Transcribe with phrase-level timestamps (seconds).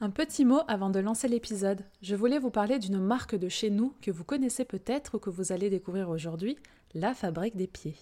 [0.00, 1.84] Un petit mot avant de lancer l'épisode.
[2.02, 5.28] Je voulais vous parler d'une marque de chez nous que vous connaissez peut-être ou que
[5.28, 6.56] vous allez découvrir aujourd'hui,
[6.94, 7.96] la Fabrique des Pieds.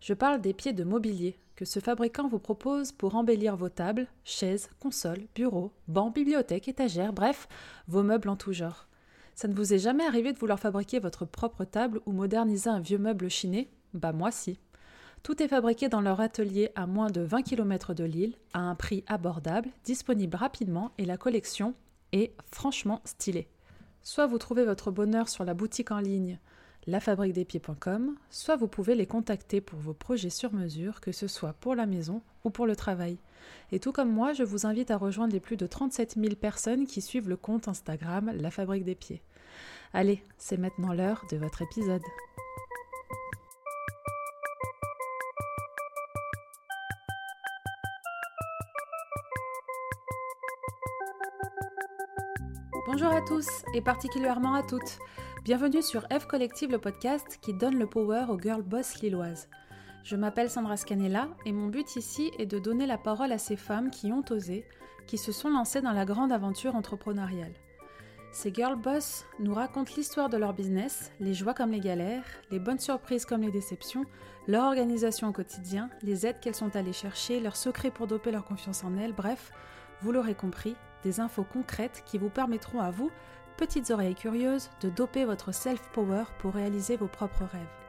[0.00, 4.08] Je parle des pieds de mobilier que ce fabricant vous propose pour embellir vos tables,
[4.24, 7.46] chaises, consoles, bureaux, bancs, bibliothèques, étagères, bref,
[7.86, 8.88] vos meubles en tout genre.
[9.36, 12.80] Ça ne vous est jamais arrivé de vouloir fabriquer votre propre table ou moderniser un
[12.80, 13.70] vieux meuble chiné?
[13.94, 14.58] Bah moi si.
[15.26, 18.76] Tout est fabriqué dans leur atelier à moins de 20 km de Lille, à un
[18.76, 21.74] prix abordable, disponible rapidement et la collection
[22.12, 23.48] est franchement stylée.
[24.04, 26.38] Soit vous trouvez votre bonheur sur la boutique en ligne
[26.86, 31.74] lafabriquedespieds.com, soit vous pouvez les contacter pour vos projets sur mesure, que ce soit pour
[31.74, 33.18] la maison ou pour le travail.
[33.72, 36.86] Et tout comme moi, je vous invite à rejoindre les plus de 37 000 personnes
[36.86, 39.22] qui suivent le compte Instagram La Fabrique des Pieds.
[39.92, 42.02] Allez, c'est maintenant l'heure de votre épisode.
[52.98, 54.98] Bonjour à tous et particulièrement à toutes.
[55.44, 59.50] Bienvenue sur F Collective, le podcast qui donne le power aux girl boss lilloises.
[60.02, 63.56] Je m'appelle Sandra Scanella et mon but ici est de donner la parole à ces
[63.56, 64.64] femmes qui ont osé,
[65.06, 67.52] qui se sont lancées dans la grande aventure entrepreneuriale.
[68.32, 72.58] Ces girl boss nous racontent l'histoire de leur business, les joies comme les galères, les
[72.58, 74.06] bonnes surprises comme les déceptions,
[74.48, 78.46] leur organisation au quotidien, les aides qu'elles sont allées chercher, leurs secrets pour doper leur
[78.46, 79.52] confiance en elles, bref,
[80.00, 83.10] vous l'aurez compris, des infos concrètes qui vous permettront à vous,
[83.56, 87.86] petites oreilles curieuses, de doper votre self-power pour réaliser vos propres rêves.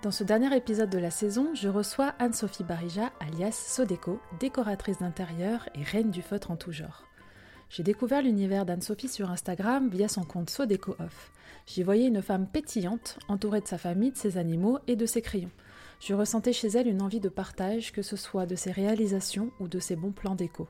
[0.00, 5.68] Dans ce dernier épisode de la saison, je reçois Anne-Sophie Barija, alias Sodeco, décoratrice d'intérieur
[5.74, 7.04] et reine du feutre en tout genre.
[7.68, 11.32] J'ai découvert l'univers d'Anne-Sophie sur Instagram via son compte Sodeco Off.
[11.66, 15.20] J'y voyais une femme pétillante, entourée de sa famille, de ses animaux et de ses
[15.20, 15.50] crayons.
[16.00, 19.68] Je ressentais chez elle une envie de partage, que ce soit de ses réalisations ou
[19.68, 20.68] de ses bons plans déco.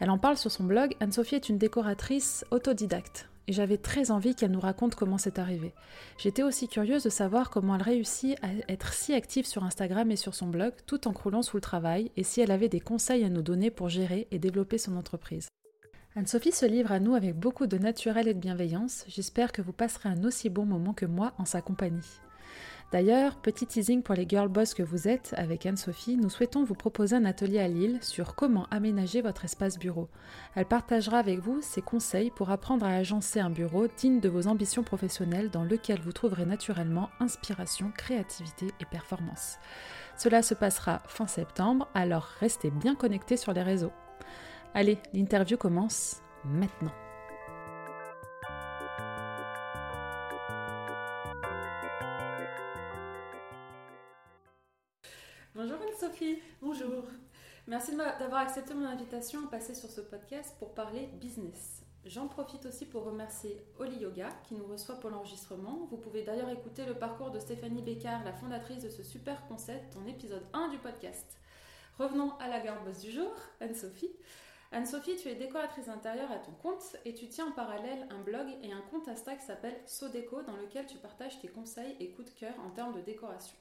[0.00, 0.94] Elle en parle sur son blog.
[1.00, 5.72] Anne-Sophie est une décoratrice autodidacte et j'avais très envie qu'elle nous raconte comment c'est arrivé.
[6.18, 10.16] J'étais aussi curieuse de savoir comment elle réussit à être si active sur Instagram et
[10.16, 13.24] sur son blog tout en croulant sous le travail et si elle avait des conseils
[13.24, 15.48] à nous donner pour gérer et développer son entreprise.
[16.16, 19.04] Anne-Sophie se livre à nous avec beaucoup de naturel et de bienveillance.
[19.06, 22.20] J'espère que vous passerez un aussi bon moment que moi en sa compagnie.
[22.92, 26.74] D'ailleurs, petit teasing pour les girl boss que vous êtes, avec Anne-Sophie, nous souhaitons vous
[26.74, 30.08] proposer un atelier à Lille sur comment aménager votre espace bureau.
[30.54, 34.46] Elle partagera avec vous ses conseils pour apprendre à agencer un bureau digne de vos
[34.46, 39.56] ambitions professionnelles dans lequel vous trouverez naturellement inspiration, créativité et performance.
[40.16, 43.92] Cela se passera fin septembre, alors restez bien connectés sur les réseaux.
[44.74, 46.92] Allez, l'interview commence maintenant.
[55.56, 56.38] Bonjour Anne-Sophie.
[56.60, 57.04] Bonjour.
[57.66, 61.82] Merci d'avoir accepté mon invitation à passer sur ce podcast pour parler business.
[62.04, 65.88] J'en profite aussi pour remercier Oli Yoga qui nous reçoit pour l'enregistrement.
[65.90, 69.96] Vous pouvez d'ailleurs écouter le parcours de Stéphanie Bécard, la fondatrice de ce super concept,
[69.96, 71.38] en épisode 1 du podcast.
[71.98, 74.12] Revenons à la girl boss du jour, Anne-Sophie.
[74.72, 78.46] Anne-Sophie, tu es décoratrice intérieure à ton compte et tu tiens en parallèle un blog
[78.62, 82.30] et un compte Insta qui s'appelle Sodeco dans lequel tu partages tes conseils et coups
[82.34, 83.56] de cœur en termes de décoration.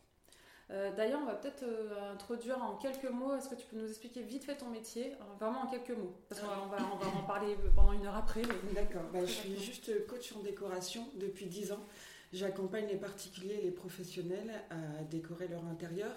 [0.71, 3.35] Euh, d'ailleurs, on va peut-être euh, introduire en quelques mots.
[3.35, 6.15] Est-ce que tu peux nous expliquer vite fait ton métier euh, Vraiment en quelques mots?
[6.31, 6.77] On va,
[7.15, 8.41] en parler pendant une heure après.
[8.73, 9.03] D'accord.
[9.13, 11.85] Bah, je suis juste coach en décoration depuis 10 ans.
[12.33, 16.11] J'accompagne les particuliers et les professionnels à décorer leur intérieur.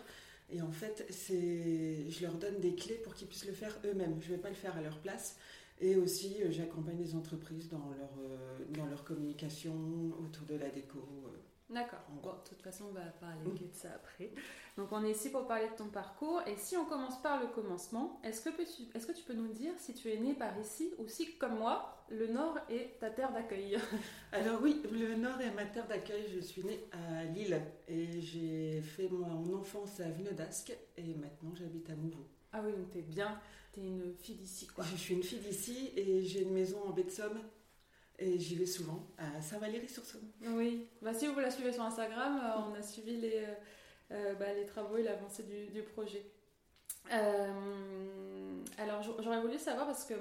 [0.51, 4.17] Et en fait, je leur donne des clés pour qu'ils puissent le faire eux-mêmes.
[4.21, 5.37] Je ne vais pas le faire à leur place.
[5.81, 8.11] Et aussi, j'accompagne les entreprises dans leur,
[8.71, 9.75] dans leur communication
[10.19, 11.07] autour de la déco.
[11.71, 11.99] D'accord.
[12.23, 14.33] Bon, de toute façon, on va parler de ça après.
[14.79, 16.41] Donc, on est ici pour parler de ton parcours.
[16.47, 19.49] Et si on commence par le commencement, est-ce que, tu, est que tu peux nous
[19.49, 23.11] dire si tu es né par ici ou si, comme moi, le Nord est ta
[23.11, 23.77] terre d'accueil?
[24.33, 26.25] Alors oui, le Nord est ma terre d'accueil.
[26.35, 31.91] Je suis née à Lille et j'ai fait mon enfance à Venedasque et maintenant j'habite
[31.91, 32.27] à Mouveau.
[32.53, 33.39] Ah oui, donc t'es bien,
[33.73, 34.85] t'es une fille d'ici quoi.
[34.85, 37.39] Je suis une fille d'ici et j'ai une maison en baie de Somme
[38.19, 40.31] et j'y vais souvent à Saint-Valéry-sur-Saône.
[40.49, 43.55] Oui, bah, si vous la suivez sur Instagram, euh, on a suivi les, euh,
[44.13, 46.25] euh, bah, les travaux et l'avancée du, projet.
[48.79, 50.15] alors j'aurais voulu savoir parce que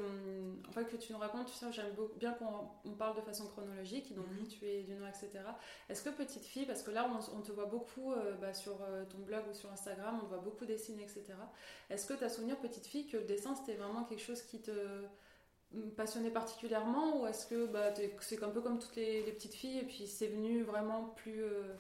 [0.68, 4.14] en fait que tu nous racontes, tu sais, j'aime bien qu'on parle de façon chronologique,
[4.14, 5.44] donc mm tu es du Nord, etc.
[5.90, 8.78] Est-ce que petite fille, parce que là on, te voit beaucoup bah, sur
[9.10, 11.34] ton blog ou sur Instagram, on te voit beaucoup dessiner, etc.
[11.90, 14.62] Est-ce que tu as souvenir petite fille que le dessin c'était vraiment quelque chose qui
[14.62, 14.72] te
[15.96, 19.84] passionné particulièrement ou est-ce que bah, c'est un peu comme toutes les, petites filles et
[19.84, 21.74] puis c'est venu vraiment plus euh,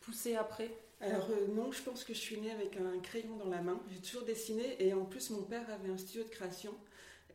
[0.00, 0.70] poussé après?
[1.00, 3.78] Alors non, je pense que je suis née avec un crayon dans la main.
[3.92, 6.74] J'ai toujours dessiné et en plus mon père avait un studio de création.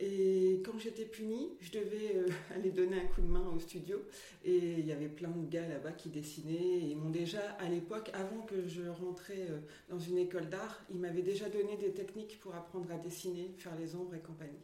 [0.03, 4.01] Et quand j'étais punie, je devais euh, aller donner un coup de main au studio.
[4.43, 6.53] Et il y avait plein de gars là-bas qui dessinaient.
[6.53, 9.59] Et ils m'ont déjà, à l'époque, avant que je rentrais euh,
[9.89, 13.75] dans une école d'art, ils m'avaient déjà donné des techniques pour apprendre à dessiner, faire
[13.79, 14.57] les ombres et compagnie.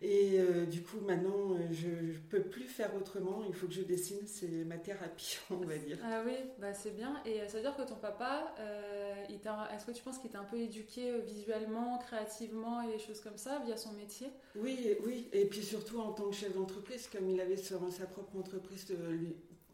[0.00, 3.42] Et euh, du coup, maintenant, euh, je ne peux plus faire autrement.
[3.48, 4.20] Il faut que je dessine.
[4.26, 5.98] C'est ma thérapie, on va dire.
[6.04, 7.20] Ah oui, bah c'est bien.
[7.24, 9.24] Et ça veut dire que ton papa, euh,
[9.74, 13.36] est-ce que tu penses qu'il t'a un peu éduqué visuellement, créativement et des choses comme
[13.36, 14.28] ça via son métier?
[14.54, 15.28] Oui, oui.
[15.32, 18.86] Et puis surtout en tant que chef d'entreprise, comme il avait sa propre entreprise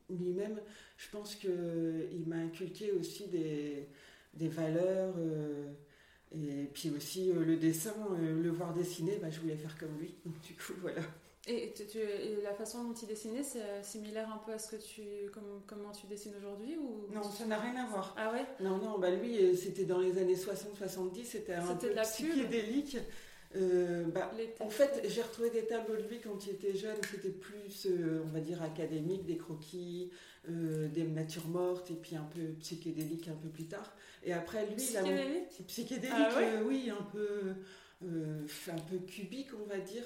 [0.08, 0.60] lui-même,
[0.96, 3.88] je pense qu'il m'a inculqué aussi des,
[4.32, 5.14] des valeurs.
[6.34, 9.96] Et puis aussi euh, le dessin, euh, le voir dessiner, bah, je voulais faire comme
[9.98, 10.14] lui.
[10.46, 11.00] Du coup, voilà.
[11.46, 11.74] Et,
[12.42, 15.02] la façon dont il dessinait, c'est euh, similaire un peu à ce que tu,
[15.32, 17.12] comme, comment tu dessines aujourd'hui ou?
[17.14, 18.14] Non, ça n'a rien à voir.
[18.16, 18.46] Ah ouais?
[18.60, 22.96] Non, non, bah lui, c'était dans les années 60-70, c'était un peu psychédélique.
[23.56, 27.28] Euh, bah, en fait, j'ai retrouvé des tableaux de lui quand il était jeune, c'était
[27.30, 27.88] plus,
[28.24, 30.10] on va dire, académique, des croquis,
[30.48, 33.94] des natures mortes, et puis un peu psychédélique un peu plus tard.
[34.24, 35.66] Et après, lui, psychédélique, il a...
[35.66, 36.14] psychédélique?
[36.16, 37.54] Ah euh, oui, un peu,
[38.04, 40.04] euh, un peu cubique, on va dire.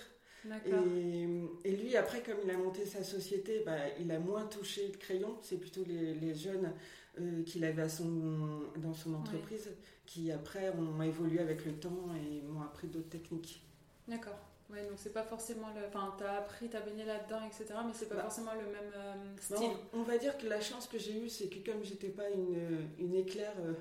[0.67, 4.89] Et, et, lui, après, comme il a monté sa société, bah, il a moins touché
[4.91, 5.37] le crayon.
[5.43, 6.73] C'est plutôt les, les jeunes
[7.21, 9.69] euh, qu'il avait à son, dans son entreprise
[10.09, 13.63] qui, après, ont évolué avec le temps et m'ont appris d'autres techniques.
[14.09, 14.39] D'accord.
[14.71, 15.87] Ouais, donc c'est pas forcément le.
[15.87, 17.75] Enfin, t'as appris, t'as baigné là-dedans, etc.
[17.87, 19.71] Mais c'est pas bah, forcément le même euh, bah, style.
[19.93, 22.89] on, va dire que la chance que j'ai eue, c'est que comme j'étais pas une,
[22.99, 23.75] une éclair euh,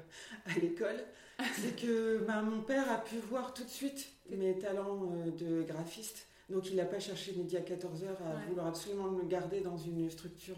[0.45, 1.01] à l'école,
[1.55, 5.63] c'est que bah, mon père a pu voir tout de suite mes talents euh, de
[5.63, 6.27] graphiste.
[6.49, 10.09] Donc il n'a pas cherché midi à 14h à vouloir absolument me garder dans une
[10.09, 10.57] structure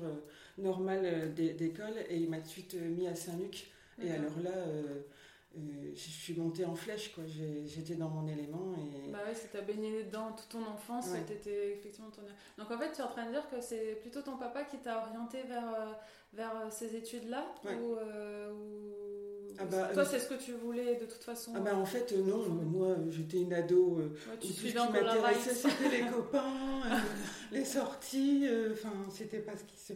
[0.59, 1.93] normale d'école.
[2.09, 3.71] Et il m'a tout de suite mis à Saint-Luc.
[4.01, 5.01] Et alors là euh,
[5.55, 7.23] je suis montée en flèche, quoi.
[7.65, 8.73] J'étais dans mon élément.
[8.77, 9.11] Et...
[9.11, 12.21] Bah ouais, c'est t'as baigné dedans toute ton enfance, c'était effectivement ton.
[12.57, 14.77] Donc en fait, tu es en train de dire que c'est plutôt ton papa qui
[14.77, 15.91] t'a orienté vers, euh,
[16.33, 17.95] vers euh, ces études-là Ou,
[19.61, 22.13] ah bah, toi, c'est ce que tu voulais de toute façon Ah bah en fait,
[22.13, 22.47] non.
[22.47, 23.97] Moi, j'étais une ado.
[23.97, 26.53] Ouais, tu tout ce qui m'intéressait, c'était les copains,
[27.51, 28.47] les sorties.
[28.71, 29.93] Enfin, c'était pas ce qui se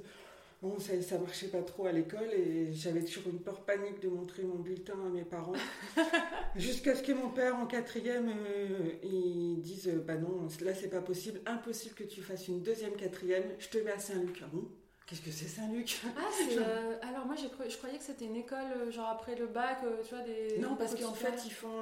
[0.64, 4.08] Bon, ça, ça marchait pas trop à l'école et j'avais toujours une peur panique de
[4.08, 5.52] montrer mon bulletin à mes parents.
[6.56, 11.02] Jusqu'à ce que mon père, en quatrième, euh, il dise Bah non, là c'est pas
[11.02, 14.40] possible, impossible que tu fasses une deuxième, quatrième, je te mets à Saint-Luc.
[14.42, 14.64] Ah bon?
[15.06, 16.00] Qu'est-ce que c'est Saint-Luc?
[16.16, 16.22] Ah,
[16.58, 20.16] euh, Alors moi je croyais que c'était une école euh, genre après le bac, tu
[20.16, 20.60] vois des...
[20.60, 21.82] Non parce qu'en fait ils font...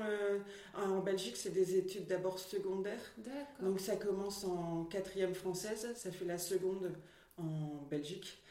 [0.75, 3.13] en Belgique c'est des études d'abord secondaires.
[3.59, 6.91] Donc ça commence en quatrième française, ça fait la seconde
[7.41, 8.41] en Belgique.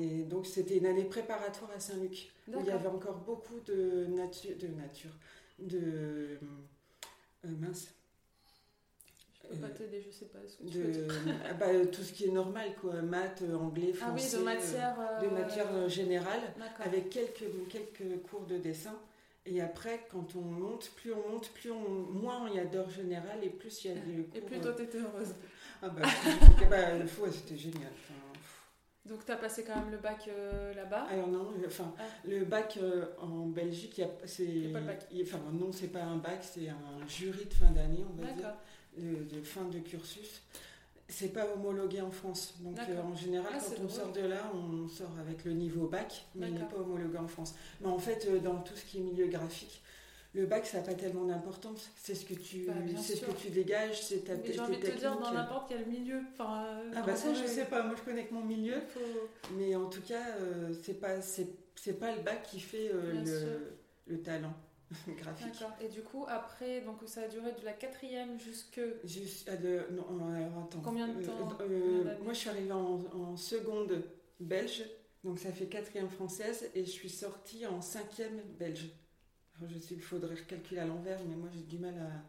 [0.00, 4.06] Et donc c'était une année préparatoire à Saint-Luc où il y avait encore beaucoup de
[4.06, 5.10] nature, de nature,
[5.58, 6.38] de
[7.44, 7.88] euh, mince.
[9.42, 11.08] Je peux pas t'aider, je sais pas ce que tu de,
[11.50, 14.96] ah bah, tout ce qui est normal, quoi, maths, anglais, français, ah oui, de matière,
[15.00, 16.40] euh, de matière générale,
[16.80, 18.98] avec quelques, quelques cours de dessin.
[19.46, 22.90] Et après, quand on monte, plus on monte, plus on, moins il y a d'heures
[22.90, 24.36] générales et plus il y a de cours.
[24.36, 25.34] Et plus toi t'étais heureuse.
[25.80, 26.02] Ah bah,
[26.70, 26.86] bah,
[27.32, 27.92] c'était génial.
[29.08, 31.06] Donc tu as passé quand même le bac euh, là-bas?
[31.10, 32.02] Alors non, enfin ah.
[32.26, 35.06] le bac euh, en Belgique, c'est pas le bac.
[35.22, 38.54] enfin non, c'est pas un bac, c'est un jury de fin d'année, on va dire,
[38.96, 40.42] de, fin de cursus.
[41.10, 42.56] C'est pas homologué en France.
[42.60, 45.86] Donc euh, en général, ah, quand on sort de là, on sort avec le niveau
[45.88, 47.54] bac, mais il n'est pas homologué en France.
[47.80, 49.80] Mais en fait, dans tout ce qui est milieu graphique,
[50.34, 51.90] le bac, ça n'a pas tellement d'importance.
[51.96, 54.76] C'est ce que tu, bah, c'est ce que tu dégages, c'est ta Mais j'ai envie
[54.76, 56.20] de te dire dans n'importe quel milieu.
[56.32, 57.82] Enfin, euh, ah bah ça, je sais pas.
[57.82, 58.76] Moi, je connais que mon milieu.
[59.56, 64.14] Mais en tout cas, euh, c'est pas, c'est, pas le bac qui fait euh, le,
[64.14, 64.52] le, talent
[65.08, 65.52] graphique.
[65.52, 65.74] D'accord.
[65.80, 68.80] Et du coup, après, donc ça a duré de la quatrième jusque.
[69.04, 70.04] Juste, de, non,
[70.34, 70.80] alors, attends.
[70.84, 71.48] Combien de temps
[72.22, 74.02] Moi, je suis arrivée en, en seconde
[74.40, 74.84] belge.
[75.24, 78.88] Donc ça fait quatrième française et je suis sortie en cinquième belge.
[79.66, 82.22] Je sais qu'il faudrait calculer à l'envers, mais moi j'ai du mal à,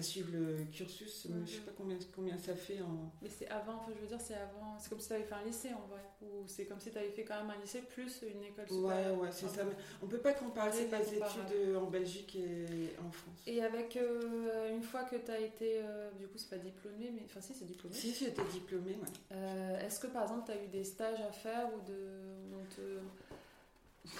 [0.00, 1.26] suivre le cursus.
[1.28, 3.12] Je ne sais pas combien, combien ça fait en.
[3.20, 4.78] Mais c'est avant, enfin, je veux dire, c'est avant.
[4.78, 6.02] C'est comme si tu avais fait un lycée en vrai.
[6.22, 9.18] Ou c'est comme si tu avais fait quand même un lycée plus une école supérieure.
[9.18, 9.62] Ouais, ouais, c'est ça.
[10.00, 13.42] on ne peut pas comparer les études en Belgique et en France.
[13.46, 15.80] Et avec euh, une fois que tu as été.
[15.82, 17.22] Euh, du coup, c'est pas diplômé, mais.
[17.24, 17.94] Enfin, si, c'est diplômé.
[17.94, 19.08] Si, j'étais diplômée, ouais.
[19.32, 23.00] Euh, est-ce que par exemple, tu as eu des stages à faire ou de.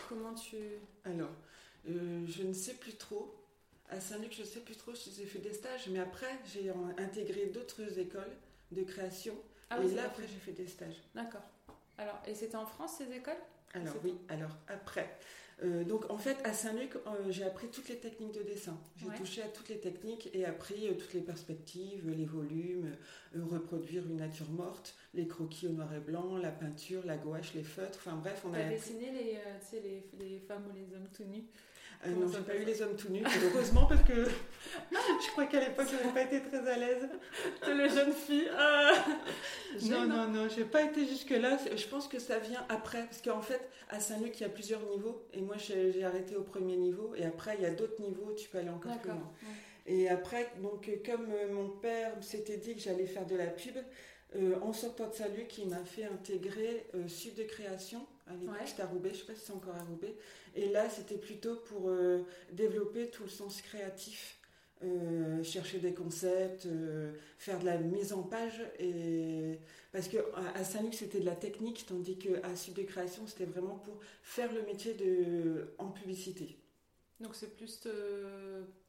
[0.09, 0.57] Comment tu.
[1.05, 1.31] Alors.
[1.89, 3.35] Euh, je ne sais plus trop.
[3.91, 7.47] À Saint-Luc, je ne sais plus trop, j'ai fait des stages, mais après, j'ai intégré
[7.47, 8.37] d'autres écoles
[8.71, 9.35] de création.
[9.71, 11.03] Ah et là, après, j'ai fait des stages.
[11.15, 11.49] D'accord.
[11.97, 13.39] Alors, et c'était en France, ces écoles?
[13.73, 14.15] Alors, oui.
[14.29, 15.19] Alors, après,
[15.65, 18.79] Euh, donc en fait, à Saint-Luc, euh, j'ai appris toutes les techniques de dessin.
[18.97, 22.95] J'ai touché à toutes les techniques et appris euh, toutes les perspectives, les volumes,
[23.35, 27.65] reproduire une nature morte, les croquis au noir et blanc, la peinture, la gouache, les
[27.65, 27.99] feutres.
[28.07, 28.63] Enfin bref, on a.
[28.65, 31.45] dessiné les, les, les, femmes ou les hommes tout nus
[32.07, 34.15] euh, non, j'ai pas eu les hommes tout nus, heureusement, parce que
[34.93, 37.09] je crois qu'à l'époque, je n'avais pas été très à l'aise.
[37.67, 38.51] les jeunes filles.
[38.53, 38.93] Euh.
[39.83, 41.59] Non, non, non, j'ai pas été jusque-là.
[41.77, 44.81] Je pense que ça vient après, parce qu'en fait, à Saint-Luc, il y a plusieurs
[44.89, 48.33] niveaux, et moi, j'ai arrêté au premier niveau, et après, il y a d'autres niveaux,
[48.33, 49.31] tu peux aller encore plus loin.
[49.87, 53.77] Et après, donc, comme euh, mon père s'était dit que j'allais faire de la pub,
[54.63, 58.87] en sortant de Saint-Luc, il m'a fait intégrer Sud de création à l'époque, c'était à
[58.87, 60.15] Roubaix, je ne sais pas si c'est encore à Roubaix.
[60.55, 64.39] Et là, c'était plutôt pour euh, développer tout le sens créatif,
[64.83, 68.61] euh, chercher des concepts, euh, faire de la mise en page.
[68.79, 69.59] Et...
[69.93, 70.21] Parce qu'à
[70.55, 74.53] à Saint-Luc, c'était de la technique, tandis qu'à Sud de Création, c'était vraiment pour faire
[74.53, 75.75] le métier de...
[75.79, 76.59] en publicité.
[77.21, 77.81] Donc c'est plus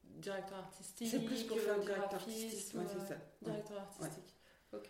[0.03, 3.17] directeur artistique C'est plus pour faire directeur artistique, c'est ça.
[3.41, 4.35] Directeur artistique,
[4.73, 4.89] ok.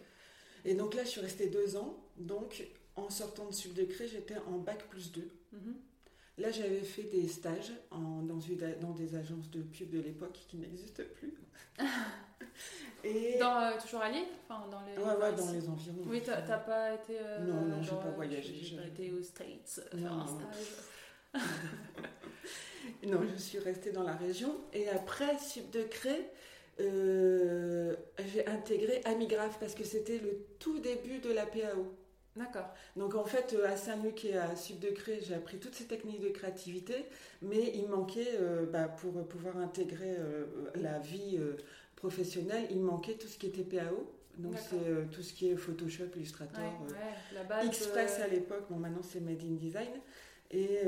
[0.66, 1.98] Et donc là, je suis restée deux ans.
[2.18, 2.64] Donc,
[3.06, 5.30] en sortant de Subdécret, j'étais en bac plus 2.
[5.54, 5.76] Mhm.
[6.38, 11.04] Là, j'avais fait des stages dans, dans des agences de pub de l'époque qui n'existent
[11.16, 11.34] plus.
[13.04, 13.38] Et...
[13.40, 14.26] Dans, euh, toujours à Lille?
[14.48, 14.98] Enfin, dans les...
[14.98, 16.04] Ouais, ouais, dans les environs.
[16.06, 17.18] Oui, t'as pas été.
[17.20, 18.56] Euh, non, non, j'ai pas voyagé.
[18.62, 21.44] J'ai pas été aux States faire un stage.
[23.08, 24.56] non, je suis restée dans la région.
[24.74, 26.32] Et après Subdécret,
[26.82, 27.96] euh,
[28.34, 31.94] j'ai intégré Amigraph parce que c'était le tout début de la PAO.
[32.40, 32.74] D'accord.
[32.96, 35.84] Donc en fait, euh, à Saint-Luc et à Sud de Cré, j'ai appris toutes ces
[35.84, 37.06] techniques de créativité,
[37.42, 41.38] mais il manquait, euh, bah, pour pouvoir intégrer euh, la vie
[41.98, 44.10] professionnelle, il manquait tout ce qui était PAO.
[44.38, 46.62] Donc c'est tout ce qui est Photoshop, Illustrator,
[47.66, 49.90] Express à l'époque, bon maintenant c'est Made in Design.
[50.52, 50.80] Et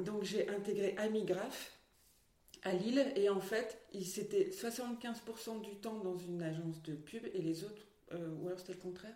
[0.00, 1.72] donc j'ai intégré Amigraph
[2.62, 7.40] à Lille, et en fait, c'était 75% du temps dans une agence de pub, et
[7.40, 9.14] les autres, ou alors c'était le contraire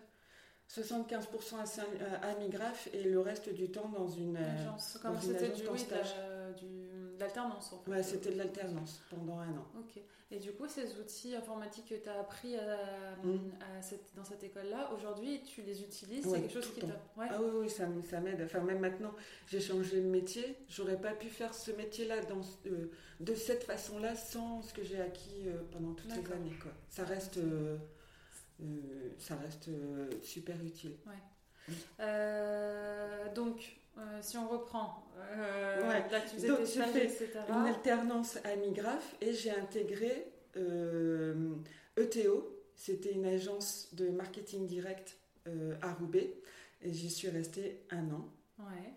[0.69, 4.99] 75% à, à Migraph et le reste du temps dans une agence.
[5.01, 7.91] Comme c'était du, de l'alternance en fait.
[7.91, 9.65] Ouais, c'était de l'alternance pendant un an.
[9.79, 10.01] Ok.
[10.31, 12.77] Et du coup, ces outils informatiques que tu as appris à,
[13.23, 13.39] mm.
[13.81, 16.23] cette, dans cette école-là, aujourd'hui, tu les utilises?
[16.23, 16.87] C'est quelque chose qui t'a.
[17.17, 17.27] Ouais.
[17.31, 18.39] Ah oui, oui, ça, ça m'aide.
[18.45, 19.11] Enfin, même maintenant,
[19.47, 20.55] j'ai changé de métier.
[20.69, 25.01] J'aurais pas pu faire ce métier-là dans, euh, de cette façon-là sans ce que j'ai
[25.01, 26.55] acquis euh, pendant toutes ces années.
[26.61, 26.71] Quoi.
[26.89, 27.37] Ça reste.
[27.37, 27.77] Euh,
[28.61, 30.95] euh, ça reste euh, super utile.
[31.99, 33.77] Euh, donc,
[34.21, 36.09] si on reprend, ouais.
[36.09, 40.59] là tu donc, j'ai fait une alternance à Migraph et j'ai intégré ETO.
[41.97, 42.43] E
[42.75, 45.17] C'était une agence de marketing direct
[45.81, 46.33] à Roubaix
[46.81, 48.29] et j'y suis restée un an.
[48.57, 48.93] Ouais.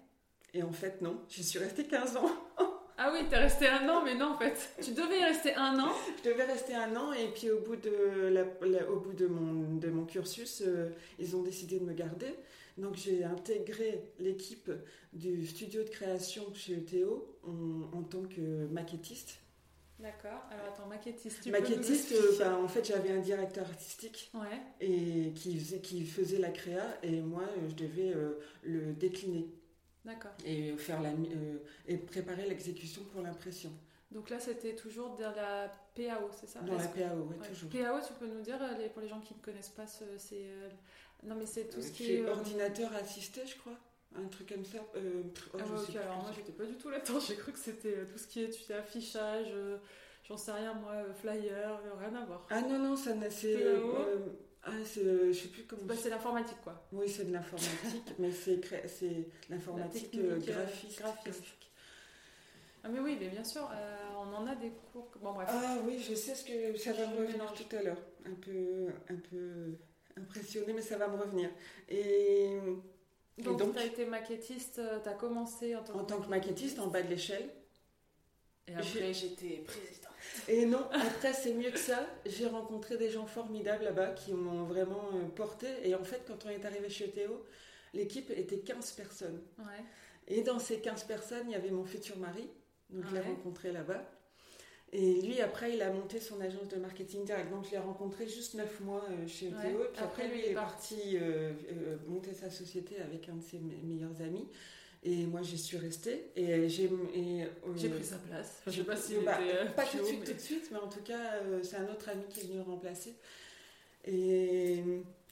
[0.55, 2.31] Et en fait, non, j'y suis restée 15 ans.
[3.05, 4.77] Ah oui, t'es resté un an, mais non, en fait.
[4.81, 5.91] Tu devais y rester un an.
[6.23, 8.45] Je devais rester un an, et puis au bout de, la,
[8.89, 12.33] au bout de, mon, de mon cursus, euh, ils ont décidé de me garder.
[12.79, 14.71] Donc j'ai intégré l'équipe
[15.13, 19.41] du studio de création chez ETO en, en tant que maquettiste.
[19.99, 20.45] D'accord.
[20.53, 21.43] Alors attends, maquettiste.
[21.43, 24.61] Tu maquettiste, euh, bah, en fait, j'avais un directeur artistique ouais.
[24.81, 29.49] et qui faisait, qui faisait la créa et moi, je devais euh, le décliner.
[30.05, 30.33] D'accord.
[30.45, 33.71] Et, faire la, euh, et préparer l'exécution pour l'impression.
[34.11, 36.61] Donc là, c'était toujours dans la PAO, c'est ça?
[36.61, 37.71] Dans la PAO, oui, toujours.
[37.71, 40.05] PAO, tu peux nous dire, euh, pour les gens qui ne connaissent pas, c'est...
[40.33, 40.69] Euh,
[41.23, 42.25] non, mais c'est tout ce qui est...
[42.27, 43.79] ordinateur assisté, je crois
[44.15, 44.77] un truc comme ça.
[44.95, 45.23] Euh,
[45.55, 48.19] oh, ah, ok, alors moi j'étais pas du tout là-dedans, j'ai cru que c'était tout
[48.19, 49.47] ce qui est tu sais, affichage,
[50.29, 52.47] j'en sais rien moi, flyer, rien à voir.
[52.51, 53.31] Ah non, non, ça n'a.
[53.31, 53.57] C'est.
[54.65, 55.83] Ah, je sais plus comment.
[55.85, 56.87] Bah, c'est l'informatique, quoi.
[56.93, 61.71] Oui, c'est de l'informatique, mais c'est c'est l'informatique euh, graphique, graphique.
[62.85, 65.09] Ah mais oui, mais bien sûr, euh, on en a des cours.
[65.21, 65.49] Bon bref.
[65.51, 68.03] Ah oui, je sais ce que ça va me revenir tout à l'heure.
[68.25, 69.77] Un peu, un peu
[70.17, 71.51] impressionné, mais ça va me revenir.
[71.89, 72.59] Et
[73.39, 76.79] donc, tu as été maquettiste, euh, tu as commencé en tant, en tant que maquettiste
[76.79, 77.49] en bas de l'échelle.
[78.69, 80.13] Et après, j'étais présidente.
[80.49, 82.07] Et non, après, c'est mieux que ça.
[82.27, 85.67] J'ai rencontré des gens formidables là-bas qui m'ont vraiment euh, porté.
[85.85, 87.45] Et en fait, quand on est arrivé chez Théo,
[87.93, 89.43] l'équipe était 15 personnes.
[90.29, 92.49] Et dans ces 15 personnes, il y avait mon futur mari.
[92.91, 94.05] Donc, je l'ai rencontré là-bas.
[94.93, 97.51] Et lui, après, il a monté son agence de marketing direct.
[97.51, 99.87] Donc, je l'ai rencontré juste 9 mois euh, chez Théo.
[99.93, 101.53] Puis après, lui, est parti euh,
[102.07, 104.47] monter sa société avec un de ses meilleurs amis.
[105.05, 106.31] Et moi, j'y suis restée.
[106.37, 108.63] Et j'ai euh, pris sa place.
[108.67, 109.39] je sais pas si bah,
[109.75, 112.09] pas tout de suite, tout de suite, mais en tout cas, euh, c'est un autre
[112.09, 113.17] ami qui est venu remplacer.
[114.05, 114.83] Et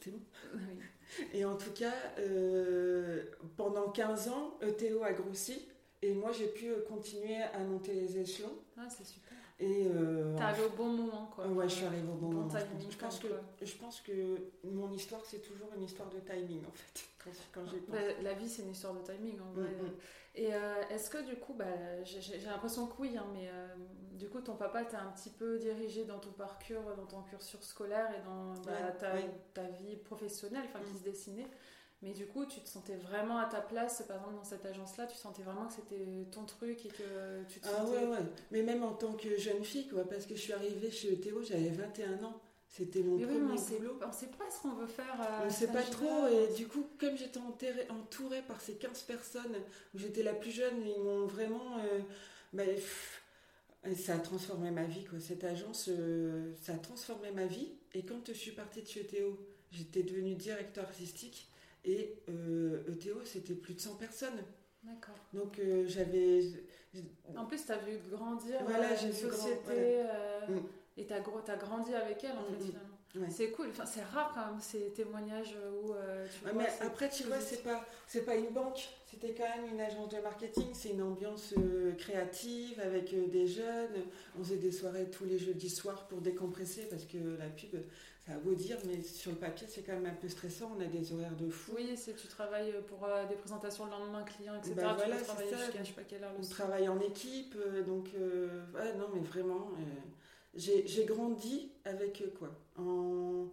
[0.02, 0.20] c'est bon.
[1.34, 3.24] Et en tout cas, euh,
[3.56, 5.66] pendant 15 ans, ETO a grossi
[6.02, 8.56] Et moi, j'ai pu continuer à monter les échelons.
[8.76, 9.29] Ah, c'est super.
[9.62, 11.46] Et euh, T'es au bon moment, quoi.
[11.46, 12.48] Ouais, je suis arrivée au bon, Bon moment.
[12.88, 13.18] je pense.
[13.18, 13.36] que, quoi.
[13.60, 14.12] je pense que
[14.64, 17.66] mon histoire, c'est toujours une histoire de timing, en fait, quand, quand.
[17.88, 19.68] Bah, la vie, c'est une histoire de timing, en vrai.
[19.68, 19.90] Mm, mm.
[20.36, 21.66] Et euh, est-ce que du coup, bah,
[22.04, 23.66] j'ai l'impression que oui, hein, mais euh,
[24.12, 27.60] du coup, ton papa t'a un petit peu dirigé dans ton parcours, dans ton cursus
[27.60, 29.24] scolaire et dans bah, Ouais, ta, oui.
[29.52, 30.98] ta vie professionnelle, enfin qui Mm.
[30.98, 31.46] se dessinait.
[32.02, 35.06] Mais du coup, tu te sentais vraiment à ta place, par exemple dans cette agence-là,
[35.06, 37.98] tu sentais vraiment que c'était ton truc et que tu te Ah sentais.
[37.98, 38.18] ouais, ouais.
[38.50, 41.42] Mais même en tant que jeune fille, quoi, parce que je suis arrivée chez Théo,
[41.42, 42.40] j'avais 21 ans.
[42.68, 43.98] C'était mon Mais oui, mais premier on sait, boulot.
[44.08, 45.20] on sait pas ce qu'on veut faire.
[45.20, 47.40] à On sait cet pas trop, et du coup, comme j'étais
[47.90, 49.56] entourée par ces 15 personnes,
[49.94, 51.78] où j'étais la plus jeune, ils m'ont vraiment.
[51.78, 51.98] euh,
[52.54, 53.22] bah, pff,
[53.96, 55.18] ça a transformé ma vie, quoi.
[55.20, 57.72] Cette agence, euh, ça a transformé ma vie.
[57.92, 59.36] Et quand je suis partie de chez Théo,
[59.72, 61.49] j'étais devenue directeur artistique,
[61.84, 64.42] et euh, ETO, c'était plus de 100 personnes.
[64.82, 65.14] D'accord.
[65.34, 66.40] Donc euh, j'avais.
[67.36, 70.14] En plus, tu as vu grandir Voilà, euh, j'ai grand- société voilà.
[70.14, 70.62] euh, Mm.
[70.96, 72.66] et tu as, grandi avec elle, en Mm, fait, mm.
[72.66, 72.89] finalement.
[73.16, 73.26] Ouais.
[73.28, 76.52] C'est cool, enfin, c'est rare quand même ces témoignages où euh, tu vois.
[76.52, 80.10] mais après, tu vois, c'est pas, c'est pas une banque, c'était quand même une agence
[80.10, 84.04] de marketing, c'est une ambiance euh, créative avec euh, des jeunes.
[84.38, 87.82] On faisait des soirées tous les jeudis soirs pour décompresser parce que la pub,
[88.24, 90.70] ça a beau dire, mais sur le papier, c'est quand même un peu stressant.
[90.78, 91.72] On a des horaires de fou.
[91.74, 94.74] Oui, c'est tu travailles pour des présentations le lendemain client, etc.
[94.76, 96.58] Bah tu voilà, travailler jusqu'à je sais pas quelle heure On soir.
[96.58, 97.56] travaille en équipe,
[97.88, 99.72] donc ouais, non, mais vraiment,
[100.54, 102.50] j'ai grandi avec quoi
[102.88, 103.52] en,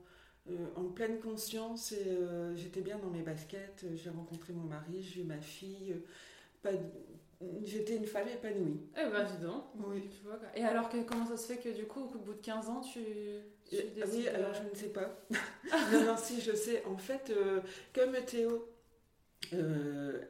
[0.50, 3.82] euh, en pleine conscience et euh, j'étais bien dans mes baskets.
[3.84, 5.96] euh, J'ai rencontré mon mari, j'ai eu ma fille.
[6.62, 6.80] pas de-
[7.66, 8.80] J'étais une femme épanouie.
[8.98, 9.66] Eh ben, dis donc.
[9.76, 10.10] Oui.
[10.10, 10.48] Tu vois, quoi.
[10.56, 12.82] Et alors, que, comment ça se fait que du coup, au bout de 15 ans,
[12.82, 13.00] tu,
[13.70, 14.12] tu Euh, décides.
[14.16, 15.20] oui, alors je ne sais pas.
[15.94, 16.84] non, non, si, je sais.
[16.86, 17.32] En fait,
[17.94, 18.68] comme Théo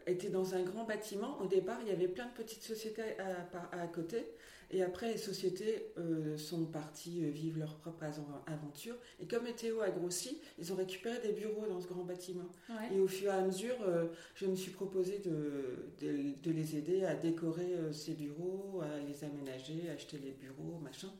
[0.05, 3.81] était dans un grand bâtiment, au départ, il y avait plein de petites sociétés à,
[3.81, 4.25] à côté.
[4.69, 8.95] Et après, les sociétés euh, sont parties euh, vivre leur propre aven- aventure.
[9.21, 12.49] Et comme Théo a grossi, ils ont récupéré des bureaux dans ce grand bâtiment.
[12.69, 12.95] ouais.
[12.95, 16.75] Et au fur et à mesure, euh, je me suis proposé de, de, de les
[16.75, 21.13] aider à décorer euh, ces bureaux, à les aménager, à acheter les bureaux, machin.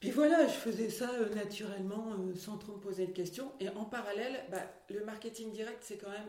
[0.00, 3.52] Puis voilà, je faisais ça naturellement, sans trop me poser de questions.
[3.60, 6.28] Et en parallèle, bah, le marketing direct, c'est quand même,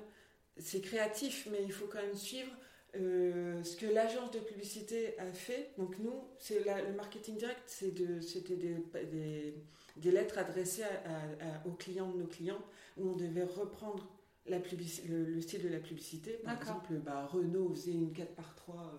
[0.58, 2.52] c'est créatif, mais il faut quand même suivre
[2.96, 5.72] euh, ce que l'agence de publicité a fait.
[5.78, 8.76] Donc nous, c'est la- le marketing direct, c'est de, c'était des,
[9.12, 9.56] des,
[9.98, 12.62] des lettres adressées à- à- à- aux clients de nos clients,
[12.98, 14.08] où on devait reprendre
[14.46, 16.34] la publici- le, le style de la publicité.
[16.44, 16.82] Par D'accord.
[16.84, 18.92] exemple, bah, Renault faisait une 4 par 3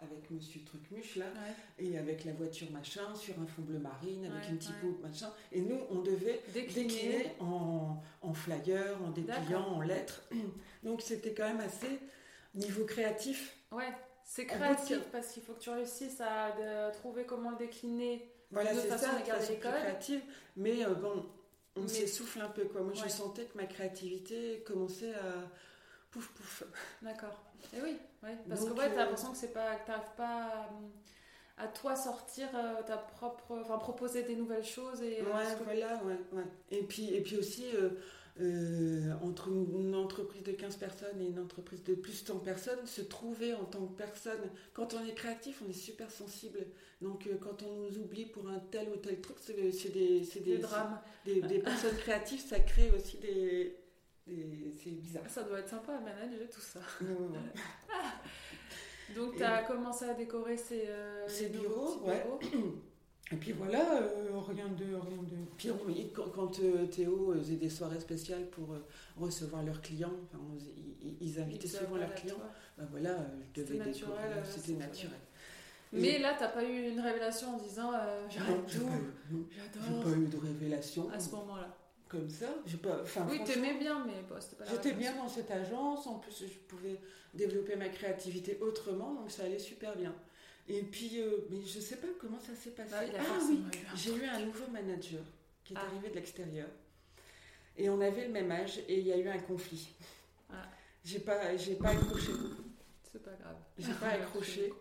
[0.00, 1.84] avec Monsieur Trucmuche là, Ouais.
[1.86, 5.08] et avec la voiture machin, sur un fond bleu marine, avec Ouais, une typo ouais.
[5.08, 5.30] machin.
[5.52, 7.26] Et nous, on devait Décliner.
[7.38, 10.22] en, en flyer, en dépliant, en lettres.
[10.82, 12.00] Donc c'était quand même assez
[12.54, 13.56] niveau créatif.
[13.70, 13.92] Ouais,
[14.24, 18.28] c'est créatif parce qu'il faut que tu réussisses à de- trouver comment le décliner.
[18.50, 19.72] Voilà, De c'est façon ça, de garder les codes.
[19.72, 20.20] créative.
[20.56, 21.24] Mais euh, bon,
[21.76, 22.64] on Mais- s'essouffle un peu.
[22.64, 22.82] Quoi.
[22.82, 22.98] Moi, Ouais.
[23.04, 25.48] je sentais que ma créativité commençait à
[26.10, 26.64] pouf pouf.
[27.00, 27.42] D'accord.
[27.74, 28.36] Et oui, ouais.
[28.48, 30.68] parce Donc, que ouais, t'as euh, l'impression que c'est pas, t'arrives pas
[31.56, 35.20] à, à toi sortir euh, ta propre, enfin proposer des nouvelles choses et.
[35.22, 36.44] euh, Ouais, ce que- voilà, ouais, ouais.
[36.70, 37.88] Et puis, et puis aussi, euh,
[38.40, 42.86] euh, entre une entreprise de 15 personnes et une entreprise de plus de 100 personnes,
[42.86, 44.40] se trouver en tant que personne.
[44.72, 46.66] Quand on est créatif, on est super sensible.
[47.02, 50.24] Donc, euh, quand on nous oublie pour un tel ou tel truc, c'est c'est des,
[50.24, 50.98] c'est Des des, drames.
[51.26, 53.76] des, des personnes créatives, ça crée aussi des.
[54.26, 55.28] c'est bizarre.
[55.28, 56.80] Ça doit être sympa à manager tout ça.
[57.02, 57.38] Ouais.
[59.14, 62.24] Donc tu as commencé à décorer ces, euh, Ces bureaux, ouais.
[63.32, 64.84] Et puis voilà, euh, rien de.
[64.84, 65.36] Rien de...
[65.56, 65.78] Puis on-
[66.14, 68.84] quand, quand, euh, Théo faisait des soirées spéciales pour euh,
[69.18, 72.36] recevoir leurs clients, enfin, on faisait- ils, ils invitaient Ils souvent leurs clients,
[72.78, 73.16] ben voilà,
[73.56, 75.18] je devais C'était naturel, c'était naturel.
[75.94, 77.90] Mais là, t'as pas eu une révélation en disant
[78.30, 80.02] j'arrête j'ai tout, pas eu- non, j'ai j'adore.
[80.04, 81.76] pas eu de révélation À ce moment-là.
[82.08, 82.46] comme ça.
[82.66, 86.14] J'ai pas, Oui, t'aimais bien, mais bon, c'était pas J'étais bien dans cette agence, en
[86.18, 86.98] plus je pouvais
[87.34, 90.14] développer ma créativité autrement, donc ça allait super bien.
[90.68, 92.90] Et puis, euh, mais je sais pas comment ça s'est passé.
[93.12, 93.64] Bah, ah oui,
[93.96, 95.22] j'ai eu un nouveau manager
[95.64, 95.86] qui est Ah.
[95.86, 96.68] arrivé de l'extérieur.
[97.76, 99.88] Et on avait le même âge et il y a eu un conflit.
[100.50, 100.68] Ah.
[101.04, 102.32] J'ai pas, j'ai pas accroché.
[103.10, 103.56] C'est pas grave.
[103.78, 104.72] J'ai pas accroché.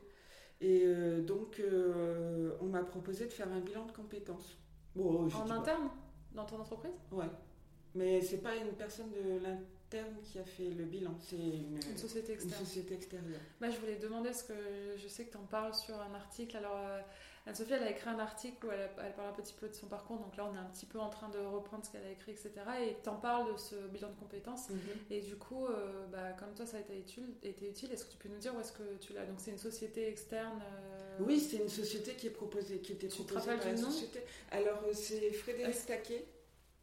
[0.59, 4.57] Et euh, donc, euh, on m'a proposé de faire un bilan de compétences.
[4.95, 5.89] Bon, En interne?
[6.33, 6.91] Dans ton entreprise?
[7.11, 7.25] Ouais.
[7.95, 9.59] Mais c'est pas une personne de l'in-
[10.23, 11.15] qui a fait le bilan.
[11.21, 12.65] C'est une, Une société une externe.
[12.65, 13.39] société extérieure.
[13.59, 14.53] Bah, je voulais te demander, parce que
[14.97, 16.55] je sais que tu en parles sur un article.
[16.57, 17.01] Alors, euh,
[17.47, 19.73] Anne-Sophie, elle a écrit un article où elle, a- elle parle un petit peu de
[19.73, 20.17] son parcours.
[20.19, 22.31] Donc là, on est un petit peu en train de reprendre ce qu'elle a écrit,
[22.31, 22.51] etc.
[22.83, 24.67] Et tu en parles de ce bilan de compétences.
[25.09, 28.17] Et du coup, euh, bah, comme toi, ça a été utile, utile est-ce que tu
[28.17, 29.25] peux nous dire où est-ce que tu l'as?
[29.25, 33.07] Donc, c'est une société externe euh, Oui, c'est une société qui est proposée, qui était
[33.07, 34.21] Tu te proposée rappelles par la société.
[34.51, 36.25] Alors c'est Frédéric Taquet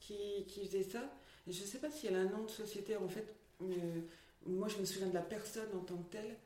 [0.00, 1.02] qui, qui faisait ça.
[1.48, 2.96] Je ne sais pas si elle a un nom de société.
[2.96, 3.26] En fait,
[3.62, 3.66] euh,
[4.46, 6.37] moi je me souviens de la personne en tant que telle.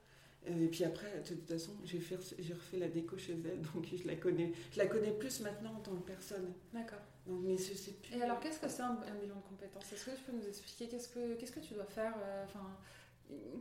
[0.48, 3.62] Euh, et puis après, de toute façon, j'ai fait, j'ai refait la déco chez elle,
[3.74, 6.52] donc je la connais, je la connais plus maintenant en tant que personne.
[6.72, 6.98] D'accord.
[7.26, 8.16] Donc, mais je sais plus.
[8.16, 9.92] Et alors, qu'est-ce que c'est un, un bilan de compétences?
[9.92, 12.66] Est-ce que tu peux nous expliquer qu'est-ce que, qu'est-ce que tu dois faire euh, Enfin,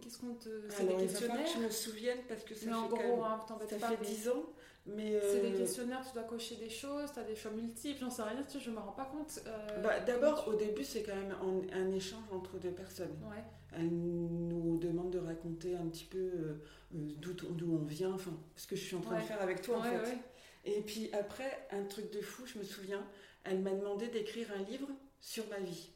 [0.01, 0.49] qu'est-ce qu'on te.
[0.69, 3.19] C'est des questionnaires que je me souvienne parce que ça Mais fait en gros, même-
[3.25, 3.89] hein, ça pas.
[3.89, 4.43] fait mais 10 ans.
[4.88, 8.00] Mais C'est des euh, questionnaires, tu dois cocher des choses, tu as des choix multiples,
[8.00, 9.39] j'en sais rien, tu je me rends pas compte.
[9.46, 11.36] euh, bah, D'abord, au début, c'est quand même
[11.72, 13.15] un échange entre deux personnes.
[13.30, 18.65] Ouais, Elle nous demande de raconter un petit peu euh, d'où on vient, enfin, ce
[18.65, 19.22] que je suis en train Ouais.
[19.22, 20.17] de faire avec toi en fait.
[20.65, 23.06] Et puis après, un truc de fou, je me souviens,
[23.44, 24.88] elle m'a demandé d'écrire un livre
[25.20, 25.91] sur ma vie.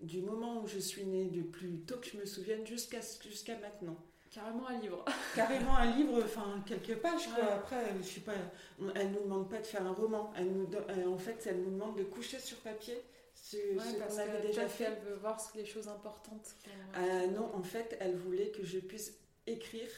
[0.00, 3.58] Du moment où je suis née, du plus tôt que je me souvienne jusqu'à jusqu'à
[3.58, 3.96] maintenant.
[4.36, 5.04] Carrément un livre.
[5.34, 7.42] Carrément un livre, enfin quelques pages quoi.
[7.44, 7.50] Ouais.
[7.52, 8.32] Après, je suis pas,
[8.94, 10.30] elle nous demande pas de faire un roman.
[10.36, 13.00] Elle nous, euh, en fait, elle nous demande de coucher sur papier
[13.34, 14.84] ce, Ouais, ce parce qu'on avait que déjà fait.
[14.84, 16.54] qu'elle veut voir les choses importantes.
[16.98, 19.14] Euh, non, en fait, elle voulait que je puisse
[19.46, 19.88] écrire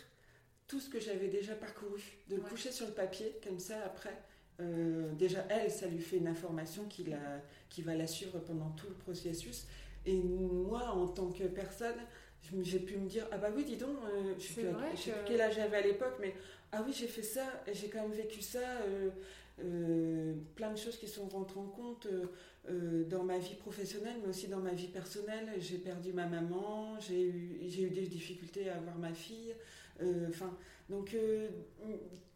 [0.69, 2.49] tout ce que j'avais déjà parcouru, de le Ouais.
[2.49, 4.17] coucher sur le papier, comme ça après.
[4.61, 8.71] euh, déjà, elle, ça lui fait une information qui, la, qui va la suivre pendant
[8.71, 9.67] tout le processus.
[10.05, 11.95] Et moi, en tant que personne,
[12.63, 14.91] j'ai pu me dire Ah bah oui, dis donc, euh, je sais C'est plus, vrai
[14.95, 16.35] je sais que- plus quel âge j'avais à l'époque, mais
[16.73, 18.59] ah oui, j'ai fait ça, et j'ai quand même vécu ça.
[18.87, 19.11] euh,
[19.61, 22.07] euh, plein de choses qui sont rentrées en compte
[23.09, 25.49] dans ma vie professionnelle, mais aussi dans ma vie personnelle.
[25.59, 29.55] J'ai perdu ma maman, j'ai eu, j'ai eu des difficultés à avoir ma fille.
[30.29, 30.57] Enfin,
[30.89, 31.17] donc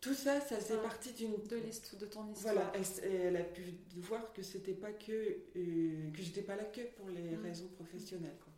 [0.01, 0.83] tout ça, ça faisait Ouais.
[0.83, 1.35] partie d'une.
[1.49, 2.55] De l'histoire, de ton histoire.
[2.55, 3.63] Voilà, elle, elle a pu
[3.99, 5.13] voir que c'était pas que
[5.55, 7.43] que j'étais pas là que pour les Mm.
[7.45, 8.37] raisons professionnelles.
[8.43, 8.52] Quoi.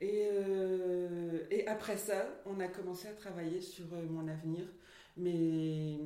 [0.00, 4.64] Et, euh, et après ça, on a commencé à travailler sur euh, mon avenir,
[5.16, 5.98] mais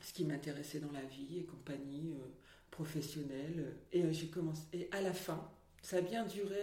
[0.00, 2.26] ce qui m'intéressait dans la vie et compagnie euh,
[2.70, 3.76] professionnelle.
[3.92, 4.62] Et j'ai commencé.
[4.72, 5.48] Et à la fin,
[5.80, 6.60] ça a bien duré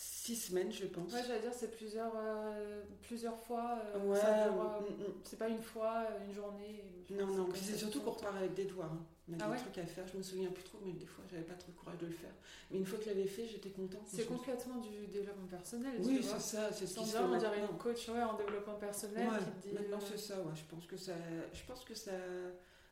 [0.00, 1.12] six semaines, je pense.
[1.12, 3.78] Ouais, j'allais dire, c'est plusieurs, euh, plusieurs fois.
[3.96, 5.14] euh, Ouais, euh, mm, mm.
[5.24, 6.84] c'est pas une fois, une journée.
[7.10, 8.84] Non, non, c'est surtout tout qu'on repart avec des doigts.
[8.92, 9.04] hein.
[9.30, 9.58] On a Ah des ouais?
[9.58, 11.78] trucs à faire, je me souviens plus trop, mais des fois j'avais pas trop le
[11.78, 12.30] courage de le faire.
[12.70, 14.00] Mais une fois que je l'avais fait, j'étais contente.
[14.06, 15.94] C'est complètement du développement personnel.
[16.00, 19.68] Oui, c'est ça, c'est ce on dirait une coach ouais, en développement personnel qui te
[19.68, 19.74] dit.
[19.74, 20.52] maintenant c'est ça, ouais.
[20.54, 21.12] Je pense que ça,
[21.52, 22.12] je pense que ça,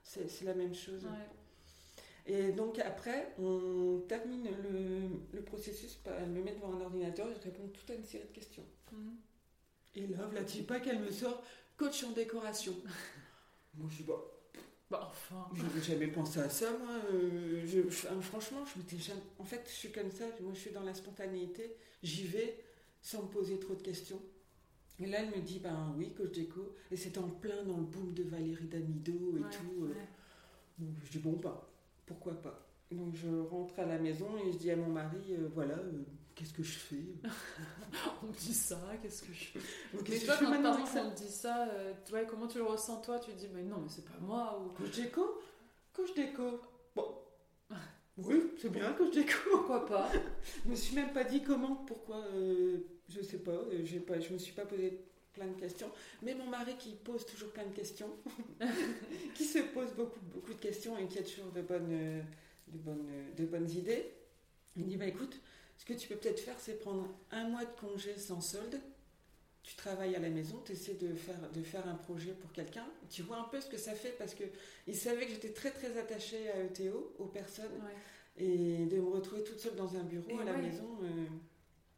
[0.03, 1.05] c'est c'est la même chose.
[1.05, 1.11] ouais.
[2.27, 7.29] Et donc après, on termine le, le processus par elle me met devant un ordinateur
[7.31, 8.65] et je réponds toute une série de questions.
[8.93, 9.17] Mhm.
[9.95, 11.43] Et là, voilà, tu pas qu'elle me sort
[11.77, 12.75] coach en décoration.
[13.75, 14.21] Moi, je dis bah,
[14.91, 15.49] Bah, enfin.
[15.55, 16.91] j'avais jamais pensé à ça, moi.
[17.13, 19.21] euh, je, enfin, franchement, je m'étais jamais.
[19.39, 20.25] En fait, je suis comme ça.
[20.41, 21.77] Moi, je suis dans la spontanéité.
[22.03, 22.59] J'y vais
[23.03, 24.21] sans me poser trop de questions.
[24.99, 26.75] Et là, elle me dit, ben oui, coach déco.
[26.91, 29.85] Et c'est en plein dans le boom de Valérie Damido et Ouais, tout.
[29.85, 30.09] euh, ouais.
[30.79, 31.69] Donc je dis bon bah
[32.07, 32.67] pourquoi pas.
[32.91, 36.05] Donc je rentre à la maison et je dis à mon mari euh, voilà euh,
[36.35, 37.05] qu'est-ce que je fais?
[38.23, 39.61] On me dit ça, qu'est-ce que je fais?
[39.93, 41.07] Mais que toi, je quand maintenant par exemple ça?
[41.07, 43.19] on te dit ça, euh, comment tu le ressens toi?
[43.19, 44.63] Tu te dis, mais non, mais c'est pas moi.
[44.63, 45.41] Ou Coach déco,
[45.93, 46.61] coach déco.
[46.95, 47.19] Bon.
[48.19, 49.35] Oui, c'est bien coach déco.
[49.51, 50.11] pourquoi pas?
[50.65, 52.25] Je me suis même pas dit comment, pourquoi,
[53.09, 53.53] je sais pas,
[54.07, 55.05] pas, je me suis pas posé
[55.37, 55.91] plein de questions.
[56.23, 58.11] Mais mon mari qui pose toujours plein de questions,
[59.35, 62.23] qui se pose beaucoup, beaucoup de questions et qui a toujours de bonnes,
[62.69, 64.13] de bonnes, de bonnes idées,
[64.77, 65.41] il dit bah écoute,
[65.77, 68.81] ce que tu peux peut-être faire, c'est prendre un mois de congé sans solde.
[69.63, 72.87] Tu travailles à la maison, tu essaies de faire, de faire un projet pour quelqu'un.
[73.11, 74.45] Tu vois un peu ce que ça fait parce que
[74.87, 77.73] il savait que j'étais très très attachée à ETO, aux personnes.
[77.85, 77.97] Ouais.
[78.39, 80.99] Et de me retrouver toute seule dans un bureau Et à la maison.
[81.03, 81.27] euh,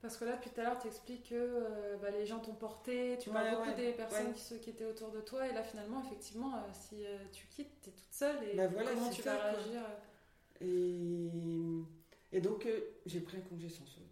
[0.00, 2.54] Parce que là, depuis tout à l'heure, tu expliques que euh, bah, les gens t'ont
[2.54, 4.32] porté, tu Ouais, parles beaucoup ouais, des personnes ouais.
[4.32, 7.46] qui, ceux qui étaient autour de toi, et là, finalement, effectivement, euh, si euh, tu
[7.48, 9.50] quittes, tu es toute seule, et Bah voilà, comment tu ça, vas quoi.
[9.61, 9.80] réagir
[10.61, 14.06] et, et donc, euh, j'ai pris un congé sans solde.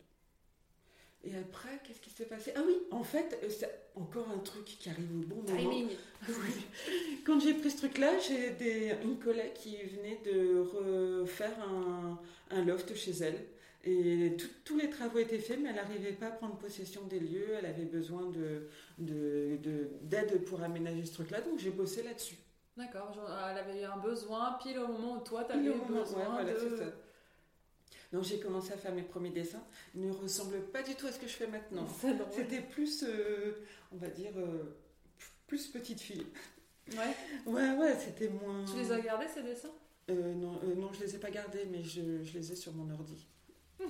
[1.24, 2.52] Et après, qu'est-ce qui s'est passé?
[2.56, 5.56] Ah oui, en fait, euh, c'est encore un truc qui arrive au bon moment.
[5.56, 5.88] Timing
[6.28, 6.64] Oui.
[7.24, 12.20] Quand j'ai pris ce truc-là, j'ai des- une collègue qui venait de refaire un,
[12.50, 13.44] un loft chez elle.
[13.88, 17.20] Et tout- tous les travaux étaient faits, mais elle n'arrivait pas à prendre possession des
[17.20, 17.50] lieux.
[17.56, 18.68] Elle avait besoin de,
[18.98, 22.36] de- de- d'aide pour aménager ce truc-là, donc j'ai bossé là-dessus.
[22.76, 25.72] D'accord, genre, elle avait eu un besoin pile au moment où toi, tu avais eu
[25.88, 26.76] besoin ouais, voilà, de...
[26.76, 26.84] ça.
[28.12, 29.62] Donc j'ai commencé à faire mes premiers dessins.
[29.94, 31.86] Ils ne ressemblent pas du tout à ce que je fais maintenant.
[32.32, 33.52] C'était plus, euh,
[33.92, 34.76] on va dire, euh,
[35.46, 36.26] plus petite fille.
[36.92, 37.14] Ouais.
[37.46, 38.64] Ouais, ouais, c'était moins.
[38.64, 39.72] Tu les as gardés ces dessins?
[40.10, 42.72] Euh, non, euh, non, je les ai pas gardés, mais je, je les ai sur
[42.74, 43.26] mon ordi.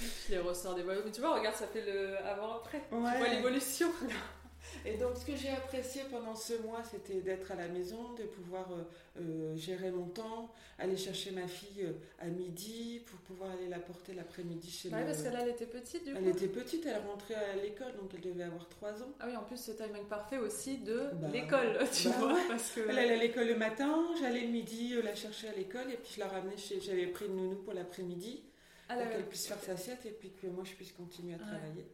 [0.00, 1.02] Je les ressors des voyous.
[1.04, 2.82] Mais tu vois, regarde, ça fait le avant-après.
[2.88, 3.90] Tu vois l'évolution.
[4.84, 8.22] Et donc, ce que j'ai apprécié pendant ce mois, c'était d'être à la maison, de
[8.24, 8.82] pouvoir euh,
[9.20, 13.78] euh, gérer mon temps, aller chercher ma fille euh, à midi pour pouvoir aller la
[13.80, 16.18] porter l'après-midi chez Ouais, le- parce que là, elle était petite du coup.
[16.20, 19.12] Elle était petite, elle rentrait à l'école, donc elle devait avoir 3 ans.
[19.20, 22.34] Ah oui, en plus, ce timing parfait aussi de Bah, l'école, tu bah vois.
[22.34, 22.48] ouais.
[22.48, 22.80] Parce que.
[22.88, 26.12] Elle allait à l'école le matin, j'allais le midi la chercher à l'école, et puis
[26.14, 26.80] je la ramenais chez.
[26.80, 28.42] J'avais pris une nounou pour l'après-midi,
[28.88, 31.38] Ah, pour qu'elle puisse faire sa sieste, et puis que moi je puisse continuer à
[31.38, 31.42] Ouais.
[31.44, 31.86] travailler.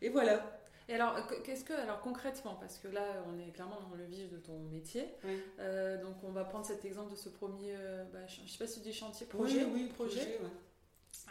[0.00, 0.57] Et voilà.
[0.88, 4.04] Et alors, qu- qu'est-ce que, alors concrètement, parce que là, on est clairement dans le
[4.04, 5.06] vif de ton métier.
[5.24, 5.38] Oui.
[5.58, 8.66] Euh, donc, on va prendre cet exemple de ce premier, euh, bah, je sais pas
[8.66, 9.64] si tu dis chantier, projet.
[9.64, 10.38] Oui, oui, projet.
[10.42, 10.48] ouais.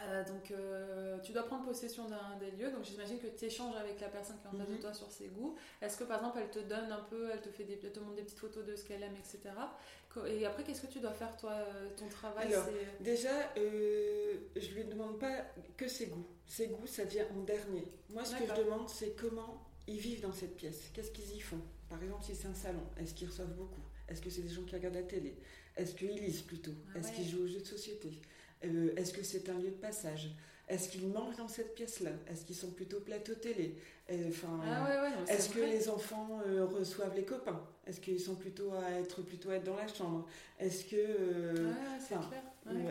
[0.03, 2.69] Euh, donc, euh, tu dois prendre possession d'un des lieux.
[2.71, 4.79] Donc, j'imagine que tu échanges avec la personne qui est en face de Mhm.
[4.79, 5.55] toi sur ses goûts.
[5.81, 7.99] Est-ce que, par exemple, elle te donne un peu, elle te fait des, elle te
[7.99, 9.39] montre des petites photos de ce qu'elle aime, etc.
[10.27, 12.65] Et après, qu'est-ce que tu dois faire, toi, euh, ton travail Alors,
[12.99, 16.25] Déjà, euh, je lui demande pas que ses goûts.
[16.47, 17.83] Ses goûts, ça vient en dernier.
[18.09, 20.89] Moi, ce que je demande, c'est comment ils vivent dans cette pièce.
[20.93, 21.61] Qu'est-ce qu'ils y font?
[21.89, 23.81] Par exemple, si c'est un salon, est-ce qu'ils reçoivent beaucoup?
[24.09, 25.35] Est-ce que c'est des gens qui regardent la télé?
[25.75, 26.71] Est-ce qu'ils lisent plutôt?
[26.95, 27.13] Ah Est-ce ouais.
[27.15, 28.09] qu'ils jouent aux jeux de société?
[28.65, 30.29] Euh, Est-ce que c'est un lieu de passage?
[30.67, 32.11] Est-ce qu'ils mangent dans cette pièce-là?
[32.29, 33.75] Est-ce qu'ils sont plutôt plateau télé
[34.09, 37.61] Euh, Enfin, Ah ouais, ouais, est-ce que les enfants euh, reçoivent les copains?
[37.85, 40.27] Est-ce qu'ils sont plutôt à être plutôt à être dans la chambre?
[40.59, 41.71] Est-ce que euh.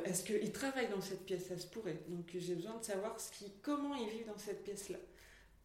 [0.07, 1.49] Est-ce qu'ils travaillent dans cette pièce?
[1.49, 1.99] Ça se pourrait.
[2.09, 4.99] Donc j'ai besoin de savoir ce qui, comment ils vivent dans cette pièce-là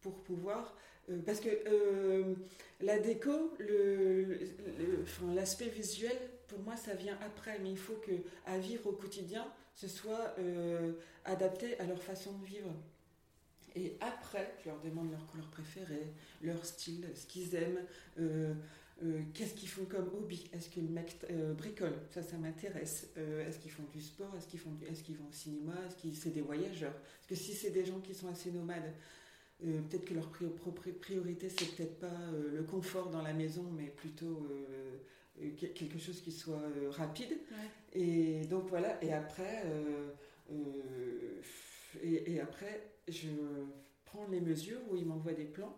[0.02, 0.76] pour pouvoir.
[1.08, 2.34] euh, parce que euh,
[2.82, 6.16] la déco, le, le- enfin, l'aspect visuel,
[6.48, 7.58] pour moi, ça vient après.
[7.62, 8.12] Mais il faut que
[8.46, 10.92] à vivre au quotidien, ce soit euh,
[11.24, 12.72] adapté à leur façon de vivre.
[13.74, 17.80] Et après, je leur demande leur couleur préférée, leur style, ce qu'ils aiment,
[18.18, 18.52] euh,
[19.02, 20.50] euh, qu'est-ce qu'ils font comme hobby?
[20.52, 21.16] Est-ce que le mec
[21.56, 21.94] bricole?
[22.10, 23.08] Ça, ça m'intéresse.
[23.16, 24.32] Est-ce qu'ils font du sport?
[24.36, 25.72] Est-ce qu'ils font vont au cinéma?
[25.86, 26.92] Est-ce qu'ils c'est des voyageurs?
[26.92, 28.92] Parce que si c'est des gens qui sont assez nomades,
[29.58, 30.30] peut-être que leur
[31.00, 34.46] priorité, c'est peut-être pas le confort dans la maison, mais plutôt
[35.76, 37.30] quelque chose qui soit euh, rapide.
[37.50, 38.00] Ouais.
[38.00, 40.10] Et donc voilà, et après, euh,
[40.52, 41.40] euh,
[42.02, 43.28] et, et après, je
[44.04, 45.76] prends les mesures où il m'envoie des plans.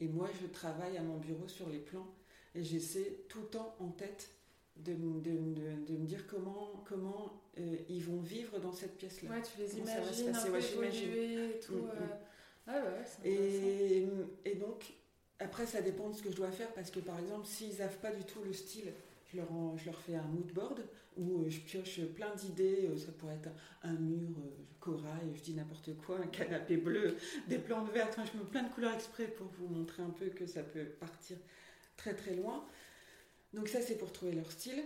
[0.00, 2.06] Et moi, je travaille à mon bureau sur les plans.
[2.54, 4.30] Et j'essaie tout le temps en tête
[4.76, 8.96] de, me- de, de- de me dire comment, comment euh, ils vont vivre dans cette
[8.96, 9.30] pièce-là.
[9.30, 11.74] Ouais, tu les Comment imagines un peu ouais, évoluer et tout.
[11.74, 11.90] Mm,
[12.68, 12.94] euh.
[12.94, 13.28] Ouais.
[13.30, 14.06] Et,
[14.44, 14.92] et donc,
[15.40, 17.98] après, ça dépend de ce que je dois faire parce que, par exemple, s'ils savent
[17.98, 18.92] pas du tout le style,
[19.32, 20.82] je leur, en- je leur fais un mood board
[21.16, 22.88] où euh, je pioche plein d'idées.
[22.90, 23.50] euh, Ça pourrait être
[23.82, 27.16] un, mur euh, corail, je dis n'importe quoi, un canapé bleu,
[27.48, 28.14] des plantes vertes.
[28.18, 30.84] Enfin, je mets plein de couleurs exprès pour vous montrer un peu que ça peut
[30.84, 31.36] partir
[31.96, 32.64] très très loin.
[33.52, 34.82] Donc, ça, c'est pour trouver leur style.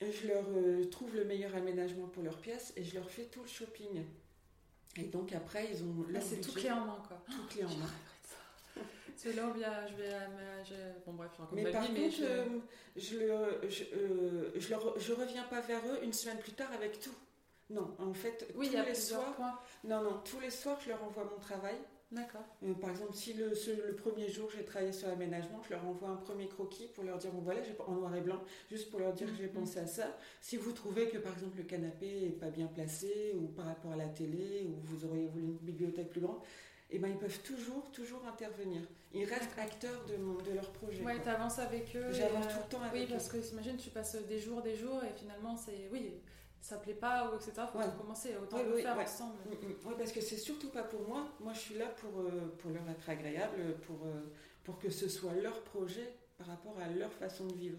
[0.00, 3.24] Et je leur euh, trouve le meilleur aménagement pour leur pièce et je leur fais
[3.24, 4.04] tout le shopping.
[4.96, 7.22] Et donc, après, ils ont Ah, leur c'est tout clé en main, quoi.
[7.30, 7.90] tout clé en main.
[9.26, 10.74] bien, je vais aménager.
[11.06, 12.24] Bon, bref, je Mais ma par vie, contre, mais je.
[12.24, 12.44] euh,
[12.96, 17.00] je, le, je, euh, je, je reviens pas vers eux une semaine plus tard avec
[17.00, 17.14] tout.
[17.70, 19.58] Non, en fait, oui, tous y a les soirs, points.
[19.84, 21.74] non, non, tous les soirs, je leur envoie mon travail.
[22.10, 22.40] D'accord.
[22.64, 25.84] Euh, par exemple, si le, ce- le premier jour j'ai travaillé sur l'aménagement, je leur
[25.86, 28.90] envoie un premier croquis pour leur dire bon voilà, j'ai en noir et blanc, juste
[28.90, 29.52] pour leur dire que j'ai Mhm.
[29.52, 30.16] pensé à ça.
[30.40, 33.92] Si vous trouvez que par exemple le canapé est pas bien placé ou par rapport
[33.92, 36.40] à la télé ou vous auriez voulu une bibliothèque plus grande,
[36.90, 38.82] eh ben ils peuvent toujours toujours intervenir.
[39.12, 41.02] Ils restent acteurs de, mon, de leur projet.
[41.02, 41.24] Ouais, quoi.
[41.24, 42.12] t'avances avec eux.
[42.12, 43.38] J'avance euh, tout le temps Oui, avec parce eux.
[43.38, 45.88] que t'imagines, tu passes des jours, des jours, et finalement, c'est.
[45.90, 46.14] Oui,
[46.60, 47.52] ça plaît pas, ou etc.
[47.72, 47.84] Faut Ouais.
[47.86, 49.38] recommencer, autant Oui, le oui, faire ensemble.
[49.46, 49.74] Mm, mm.
[49.86, 51.26] Oui, parce que c'est surtout pas pour moi.
[51.40, 54.20] Moi, je suis là pour, euh, pour leur être agréable, pour, euh,
[54.64, 57.78] pour que ce soit leur projet par rapport à leur façon de vivre.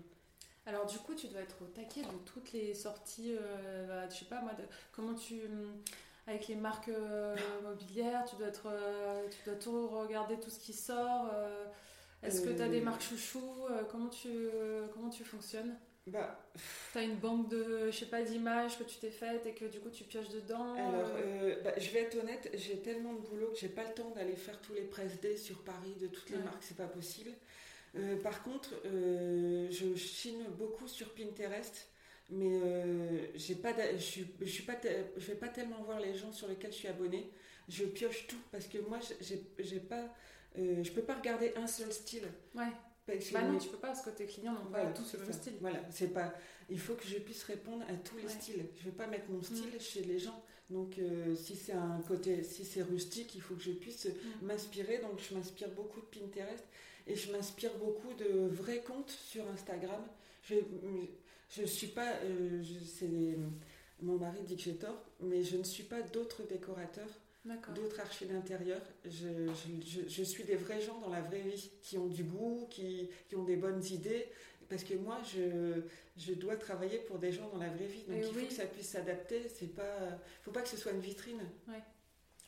[0.66, 4.20] Alors du coup, tu dois être au taquet de toutes les sorties, euh, bah, je
[4.20, 5.42] sais pas moi, de, comment tu...
[6.30, 10.60] Avec les marques euh, mobilières, tu dois, être, euh, tu dois tout regarder, tout ce
[10.60, 11.28] qui sort.
[11.34, 11.66] euh,
[12.22, 13.42] Est-ce que tu as des marques chouchou
[13.90, 14.30] comment, tu,
[14.94, 15.76] comment tu fonctionnes?
[16.06, 16.40] Bah,
[16.92, 19.66] Tu as une banque de, je sais pas, d'images que tu t'es faite et que
[19.66, 21.10] du coup tu pioches dedans alors,
[21.64, 24.36] bah, je vais être honnête, j'ai tellement de boulot que j'ai pas le temps d'aller
[24.36, 26.44] faire tous les press day sur Paris de toutes les Ouais.
[26.44, 27.32] marques, c'est pas possible.
[28.24, 31.88] Par contre, je chine beaucoup sur Pinterest,
[32.30, 34.76] mais euh, j'ai pas, je suis, je suis pas,
[35.18, 37.32] je vais pas tellement voir les gens sur lesquels je suis abonnée.
[37.68, 40.14] Je pioche tout parce que moi, j'ai, pas,
[40.58, 42.28] euh, je peux pas regarder un seul style.
[42.56, 42.72] Ouais,
[43.32, 45.54] bah non, tu peux pas parce que tes clients n'ont pas tous le même style.
[45.62, 46.34] Voilà, c'est pas.
[46.70, 48.66] Il faut que je puisse répondre à tous les styles.
[48.78, 49.80] Je vais pas mettre mon style mm.
[49.80, 50.44] chez les gens.
[50.70, 54.46] Donc euh, si c'est un côté, si c'est rustique, il faut que je puisse mm.
[54.46, 55.00] m'inspirer.
[55.00, 56.64] Donc je m'inspire beaucoup de Pinterest
[57.08, 60.02] et je m'inspire beaucoup de vrais comptes sur Instagram.
[60.44, 60.56] Je
[61.50, 62.64] je suis pas, euh,
[64.02, 67.10] mon mari dit que j'ai tort, mais je ne suis pas d'autres décorateurs
[67.76, 68.82] d'autres archis d'intérieur.
[69.06, 69.48] Je,
[69.86, 73.10] je, je, suis des vrais gens dans la vraie vie, qui ont du goût, qui,
[73.28, 74.28] qui ont des bonnes idées.
[74.68, 75.82] Parce que moi, je,
[76.16, 78.04] je dois travailler pour des gens dans la vraie vie.
[78.08, 79.48] Donc il faut que ça puisse s'adapter.
[79.62, 79.74] Il ne
[80.44, 81.42] faut pas que ce soit une vitrine.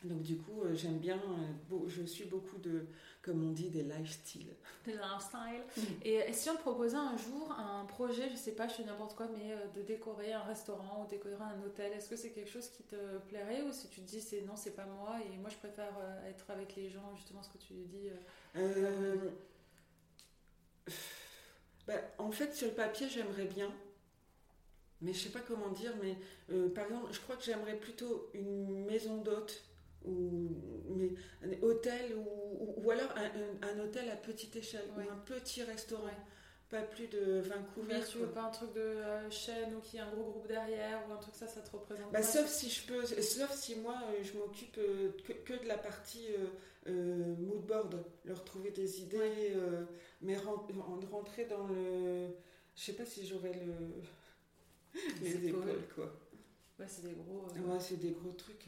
[0.04, 2.88] Donc du coup, euh, j'aime bien, euh, je suis beaucoup de,
[3.22, 4.56] comme on dit, des lifestyles.
[4.84, 5.64] Des lifestyles.
[5.78, 5.82] Mm.
[6.04, 9.16] Et, si on te proposait un jour un projet, je sais pas, je fais n'importe
[9.16, 12.50] quoi, mais euh, de décorer un restaurant ou décorer un hôtel, est-ce que c'est quelque
[12.50, 15.38] chose qui te plairait ou si tu te dis c'est non, c'est pas moi et
[15.38, 15.94] moi je préfère
[16.28, 18.10] être avec les gens, justement ce que tu dis
[21.86, 23.72] bah, En fait, sur le papier, j'aimerais bien.
[25.02, 26.16] Mais je sais pas comment dire, mais
[26.70, 29.64] par exemple, je crois que j'aimerais plutôt une maison d'hôte
[30.06, 30.50] ou
[30.90, 31.12] mais
[31.44, 36.10] un hôtel ou, ou, alors un, un, hôtel à petite échelle ou un petit restaurant.
[36.70, 40.00] Pas plus de 20 couverts tu veux pas un truc de euh, chaîne ou qui
[40.00, 42.70] a un gros groupe derrière ou un truc ça ça te représente bah, sauf si
[42.70, 45.12] je peux sauf si moi euh, je m'occupe euh,
[45.44, 46.28] que, de la partie
[46.88, 49.54] mood board leur trouver des idées
[50.22, 52.30] mais rentrer dans le
[52.74, 53.74] je sais pas si j'aurais le
[55.22, 55.88] les épaules.
[55.94, 56.06] quoi.
[56.80, 58.68] Ouais c'est des gros ouais c'est des gros trucs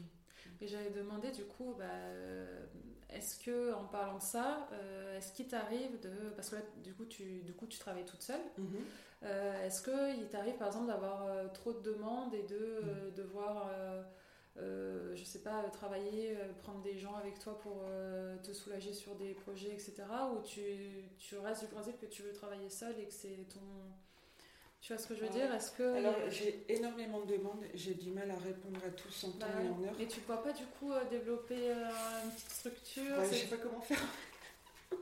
[0.60, 2.66] et j'avais demandé du coup, bah, euh,
[3.10, 6.94] est-ce que en parlant de ça, euh, est-ce qu'il t'arrive de, parce que là du
[6.94, 8.66] coup tu, du coup tu travailles toute seule, mhm.
[9.24, 13.14] euh, est-ce qu'il t'arrive par exemple d'avoir trop de demandes et de mhm.
[13.14, 13.70] devoir,
[14.56, 17.84] je sais pas, travailler, prendre des gens avec toi pour
[18.42, 20.04] te soulager sur des projets, etc.
[20.34, 20.62] Ou tu,
[21.18, 23.60] tu restes du principe que tu veux travailler seule et que c'est ton
[24.84, 25.52] tu vois ce que je veux dire?
[25.54, 29.30] Est-ce que alors j'ai énormément de demandes, j'ai du mal à répondre à tous en
[29.30, 29.98] temps et en heure.
[29.98, 31.88] Et tu ne pourras pas du coup euh, développer euh,
[32.22, 33.24] une petite structure?
[33.24, 34.04] Je Je sais pas comment faire.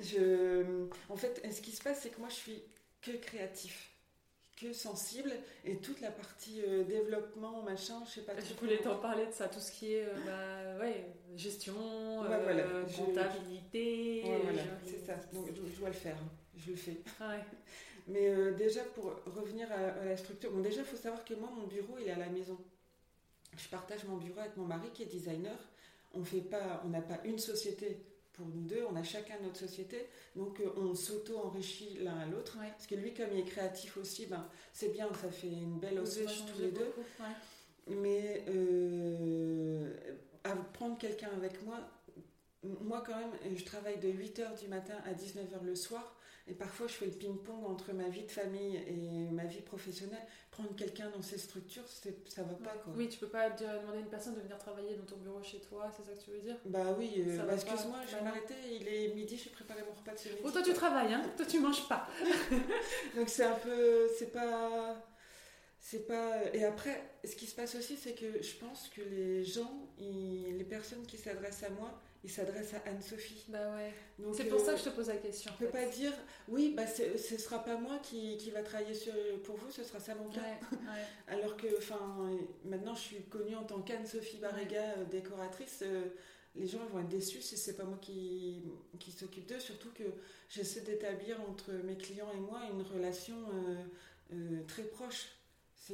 [0.00, 0.86] je...
[1.08, 2.62] En fait, ce qui se passe, c'est que moi, je suis
[3.02, 3.90] que créatif,
[4.56, 5.32] que sensible,
[5.64, 8.32] et toute la partie euh, développement, machin, je sais pas.
[8.38, 11.74] Je voulais t'en parler de ça, tout ce qui est bah, ouais, gestion,
[12.24, 12.62] voilà.
[12.96, 14.22] comptabilité.
[14.22, 15.14] voilà, c'est ça.
[15.32, 16.16] Donc je, dois le faire,
[16.56, 17.02] je le fais.
[17.20, 17.40] Ouais.
[18.06, 21.50] Mais euh, déjà, pour revenir à, la structure, bon, déjà, il faut savoir que moi,
[21.54, 22.58] mon bureau, il est à la maison.
[23.56, 25.58] Je partage mon bureau avec mon mari qui est designer.
[26.14, 27.98] On fait pas, on n'a pas une société
[28.36, 32.58] pour nous deux, on a chacun notre société, donc euh, on s'auto-enrichit l'un à l'autre.
[32.58, 35.98] Parce que lui, comme il est créatif aussi, ben, c'est bien, ça fait une belle
[35.98, 36.92] osmose tous les deux.
[37.88, 39.94] Mais euh,
[40.44, 41.78] à prendre quelqu'un avec moi,
[42.62, 46.16] moi quand même, je travaille de 8h du matin à 19h le soir.
[46.48, 50.24] Et parfois, je fais le ping-pong entre ma vie de famille et ma vie professionnelle.
[50.52, 52.76] Prendre quelqu'un dans ces structures, ça va pas.
[52.84, 52.92] Quoi.
[52.96, 55.58] Oui, tu peux pas demander à une personne de venir travailler dans ton bureau chez
[55.58, 56.56] toi, c'est ça que tu veux dire?
[56.64, 58.54] Bah oui, euh, bah, excuse-moi, je vais m'arrêter.
[58.80, 60.40] Il est midi, j'ai préparé mon repas de ce midi.
[60.44, 62.08] Oh, toi, tu travailles, hein Toi, tu manges pas.
[63.16, 64.08] Donc, c'est un peu.
[64.16, 65.04] C'est pas.
[65.80, 66.44] C'est pas.
[66.54, 70.64] Et après, ce qui se passe aussi, c'est que je pense que les gens, les
[70.64, 73.44] personnes qui s'adressent à moi, il s'adresse à Anne-Sophie.
[73.48, 73.92] Bah ouais.
[74.32, 75.52] C'est pour ça que je te pose la question.
[75.58, 76.12] Je ne peux pas dire,
[76.48, 79.12] oui, bah ce ne sera pas moi qui, qui va travailler sur,
[79.44, 80.40] pour vous, ce sera Samantha.
[80.40, 80.78] Ouais,
[81.28, 81.66] Alors que
[82.64, 85.80] maintenant, je suis connue en tant qu'Anne-Sophie Barrega, euh, décoratrice.
[85.82, 86.06] Euh,
[86.54, 88.62] les gens vont être déçus si c'est pas moi qui,
[88.98, 90.04] qui s'occupe d'eux, surtout que
[90.48, 93.36] j'essaie d'établir entre mes clients et moi une relation
[94.32, 95.35] euh, très proche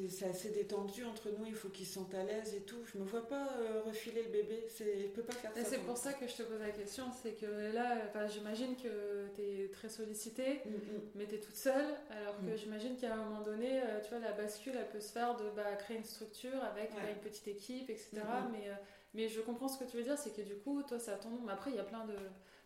[0.08, 2.78] c'est assez détendu entre nous, il faut qu'ils se sentent à l'aise et tout.
[2.92, 5.64] Je me vois pas euh, refiler le bébé, je peux pas faire ça.
[5.64, 9.42] C'est pour ça que je te pose la question, c'est que là, j'imagine que tu
[9.42, 11.00] es très sollicitée, mm, mm.
[11.14, 12.56] mais tu es toute seule, alors que mm.
[12.56, 15.50] j'imagine qu'à un moment donné, euh, tu vois, la bascule, elle peut se faire de
[15.50, 18.22] bah, créer une structure avec bah, une petite équipe, etc.
[18.50, 18.74] Mais, euh,
[19.14, 21.16] mais je comprends ce que tu veux dire, c'est que du coup, toi, c'est à
[21.16, 21.40] ton nom.
[21.44, 22.14] Mais après, il y a plein de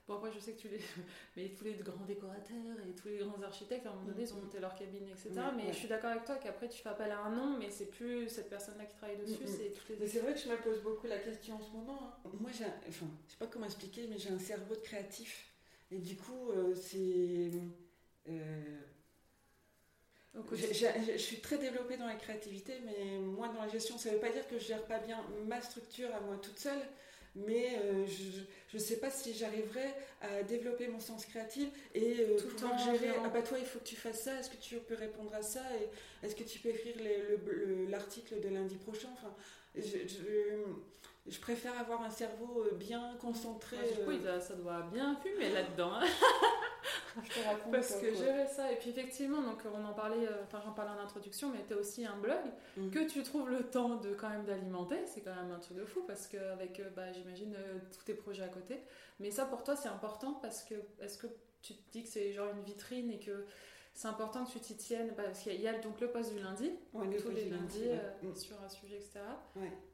[0.07, 0.79] Bon, après, je sais que tu les.
[1.37, 4.33] Mais tous les grands décorateurs et tous les grands architectes, à un moment donné, ils
[4.35, 5.31] ont monté leur cabine, etc.
[5.57, 7.87] mais je suis d'accord avec toi qu'après, tu fais appel à un nom, mais c'est
[7.87, 9.97] plus cette personne-là qui travaille dessus, c'est toutes les.
[9.97, 12.14] Mais c'est vrai que je me pose beaucoup la question en ce moment.
[12.25, 12.31] Hein.
[12.40, 12.64] Moi, j'ai.
[12.88, 15.53] Enfin, je sais pas comment expliquer, mais j'ai un cerveau de créatif.
[15.90, 17.51] Et du coup, euh, c'est.
[18.29, 18.81] Euh,
[20.53, 24.21] je, suis très développée dans la créativité, mais moi dans la gestion, ça ne veut
[24.21, 26.81] pas dire que je gère pas bien ma structure à moi toute seule,
[27.46, 32.38] mais euh, je ne sais pas si j'arriverai à développer mon sens créatif et euh,
[32.38, 33.10] tout pouvoir gérer.
[33.24, 34.40] Ah bah toi, il faut que tu fasses ça.
[34.40, 36.96] Est-ce que tu peux répondre à ça Et est-ce que tu peux écrire
[37.88, 39.08] l'article de lundi prochain?
[39.12, 39.34] Enfin,
[39.76, 40.62] je
[41.40, 43.77] préfère avoir un cerveau bien concentré.
[43.77, 45.92] du coup, ça doit bien fumer là-dedans.
[45.94, 46.04] Hein.
[47.24, 47.72] je te raconte.
[47.72, 51.02] Parce que gérer ça, et puis effectivement, donc on en parlait, enfin j'en parlais en
[51.02, 52.40] introduction, mais tu as aussi un blog
[52.77, 52.90] mm.
[52.90, 55.85] que tu trouves le temps de quand même d'alimenter, c'est quand même un truc de
[55.85, 57.56] fou parce qu'avec, bah, j'imagine,
[57.92, 58.81] tous tes projets à côté.
[59.20, 61.27] Mais ça pour toi c'est important parce que, est-ce que
[61.62, 63.46] tu te dis que c'est genre une vitrine et que
[63.97, 66.71] c'est important que tu t'y tiennes parce qu'il y, a donc le poste du lundi,
[66.92, 69.21] tous les lundis euh, sur un sujet, etc.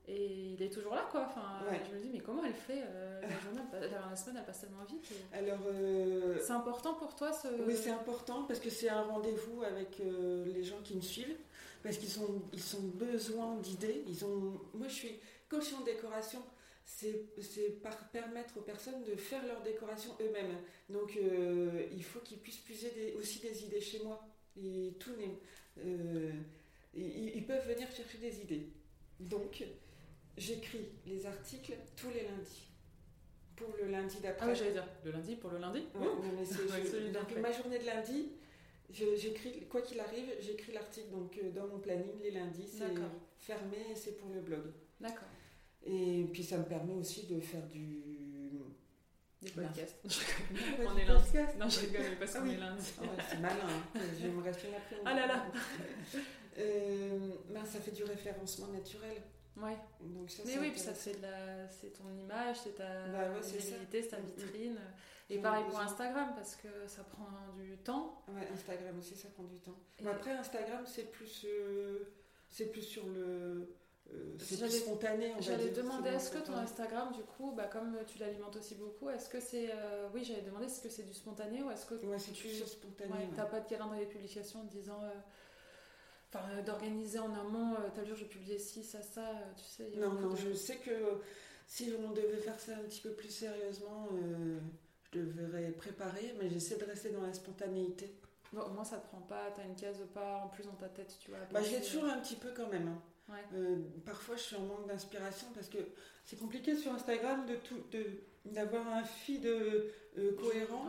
[0.09, 1.29] Et il est toujours là, quoi.
[1.29, 4.63] Enfin, je me dis, mais comment elle fait euh, la, journée, la, semaine, elle passe
[4.63, 5.07] tellement vite.
[5.33, 7.47] Alors, euh, c'est important pour toi ce.
[7.65, 11.39] Oui, c'est important parce que c'est un rendez-vous avec les gens qui me suivent
[11.85, 14.03] parce qu'ils ont, ils ont besoin d'idées.
[14.09, 16.43] Ils ont, moi, je suis coach en décoration
[16.85, 20.57] c'est permettre aux personnes de faire leur décoration eux-mêmes.
[20.89, 24.26] Donc euh, il faut qu'ils puissent puiser aussi des idées chez moi.
[24.57, 25.12] Et tout
[25.78, 26.33] euh,
[26.95, 28.68] ils, peuvent venir chercher des idées.
[29.20, 29.64] Donc
[30.37, 32.68] j'écris les articles tous les lundis.
[33.57, 34.47] Pour le lundi d'après.
[34.47, 35.85] Ah oui, j'allais dire, le lundi pour le lundi
[37.12, 38.33] Donc ma journée de lundi,
[38.91, 42.66] j'écris, quoi qu'il arrive, j'écris l'article donc euh, dans mon planning les lundis.
[42.66, 42.85] C'est
[43.39, 44.72] fermé c'est pour le blog.
[45.01, 45.28] D'accord.
[45.85, 48.01] Et puis ça me permet aussi de faire du.
[49.41, 49.99] Des podcasts.
[50.87, 51.59] on est lundi.
[51.59, 52.93] Non, je rigole, parce ah qu'on est lundi.
[53.03, 54.01] Ah c'est malin, hein.
[54.16, 54.97] je vais me rester après.
[55.05, 55.47] Ah là là
[56.59, 59.20] euh, ben, Ça fait du référencement naturel.
[59.57, 59.76] Ouais.
[60.01, 61.68] Donc ça, Mais oui, puis ça fait de la...
[61.68, 64.78] c'est ton image, c'est ta bah visibilité, c'est ta vitrine.
[65.28, 67.28] Et pareil pour Instagram parce que ça prend
[67.59, 68.22] du temps.
[68.28, 69.78] Ouais, Instagram aussi, ça prend du temps.
[70.03, 72.12] Mais après, Instagram, c'est plus, euh,
[72.49, 73.74] c'est plus sur le
[74.11, 75.33] euh, c'est spontané.
[75.41, 79.29] J'allais demander, est-ce que ton Instagram, du coup, bah, comme tu l'alimentes aussi beaucoup, est-ce
[79.29, 79.71] que c'est.
[79.71, 82.49] Euh, oui, j'allais demander, est-ce que c'est du spontané ou est-ce que ouais, c'est tu
[82.49, 83.13] spontané.
[83.13, 85.01] Ouais, T'as pas de calendrier de publication en disant.
[85.03, 85.11] Euh,
[86.35, 89.23] enfin, d'organiser en amont, tel jour je publie ci, ça, ça,
[89.57, 89.91] tu sais.
[89.97, 91.21] non, non, je sais que
[91.67, 94.09] si on devait faire ça un petit peu plus sérieusement,
[95.13, 98.15] je devrais préparer, mais j'essaie de rester dans la spontanéité.
[98.53, 100.89] Bon, au moins ça te prend pas, t'as une case pas en plus dans ta
[100.89, 101.41] tête, tu vois.
[101.51, 102.89] Bah, j'ai toujours un petit peu quand même.
[102.89, 103.03] Hein.
[103.55, 105.78] Euh, parfois, je suis en manque d'inspiration parce que
[106.24, 107.83] c'est compliqué sur Instagram de tout,
[108.45, 109.91] d'avoir un feed euh,
[110.39, 110.87] cohérent.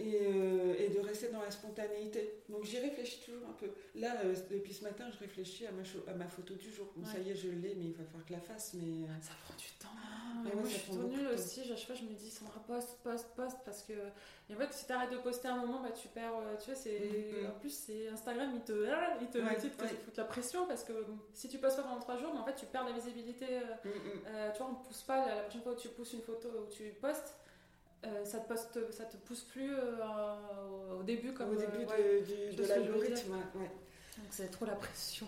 [0.00, 2.42] Euh, et, de rester dans la spontanéité.
[2.48, 3.70] Donc j'y réfléchis toujours un peu.
[3.94, 6.92] Là, depuis ce matin, je réfléchis à ma, à ma photo du jour.
[6.96, 8.74] Bon, ça y est, je l'ai, mais il va falloir que la fasse.
[8.74, 9.06] Mais...
[9.22, 9.94] Ça prend du temps.
[10.44, 11.60] Mais moi, je suis trop nulle aussi.
[11.60, 13.58] À chaque fois, je me dis, Sandra, poste, poste, poste.
[13.64, 13.92] Parce que,
[14.52, 16.32] en fait, si tu arrêtes de poster un moment, bah, tu perds.
[16.60, 17.00] Tu vois, c'est.
[17.00, 17.50] Mm, mm.
[17.50, 18.88] En plus, c'est Instagram, il te.
[18.90, 20.66] Ah, il te, fout la pression.
[20.66, 20.92] Parce que
[21.32, 23.46] si tu postes pas pendant 3 jours, mais en fait, tu perds la visibilité.
[23.84, 23.90] Mm,
[24.52, 25.26] tu vois, on ne pousse pas.
[25.26, 27.34] La prochaine fois où tu pousses une photo où tu postes,
[28.06, 32.20] euh, ça, te poste, ça te pousse plus euh, au début comme au début euh,
[32.20, 33.32] de, de l'algorithme.
[33.54, 33.70] Ouais.
[34.18, 35.26] Donc c'est trop la pression.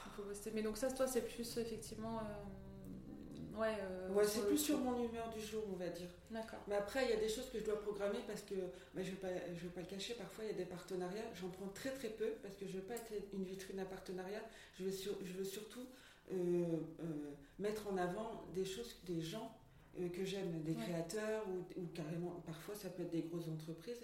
[0.54, 2.20] Mais donc ça, toi, c'est plus effectivement.
[3.56, 3.76] Ouais,
[4.14, 6.08] ouais c'est plus sur mon humeur du jour, on va dire.
[6.30, 6.60] D'accord.
[6.68, 8.54] Mais après, il y a des choses que je dois programmer parce que
[8.94, 10.14] bah, je ne vais, vais pas le cacher.
[10.14, 11.24] Parfois, il y a des partenariats.
[11.40, 13.84] J'en prends très très peu parce que je ne veux pas être une vitrine à
[13.84, 14.42] partenariat.
[14.78, 14.92] Je veux,
[15.24, 15.86] je veux surtout
[17.58, 19.52] mettre en avant des choses, des gens
[20.00, 24.00] euh, que j'aime, des créateurs ou, carrément, parfois ça peut être des grosses entreprises,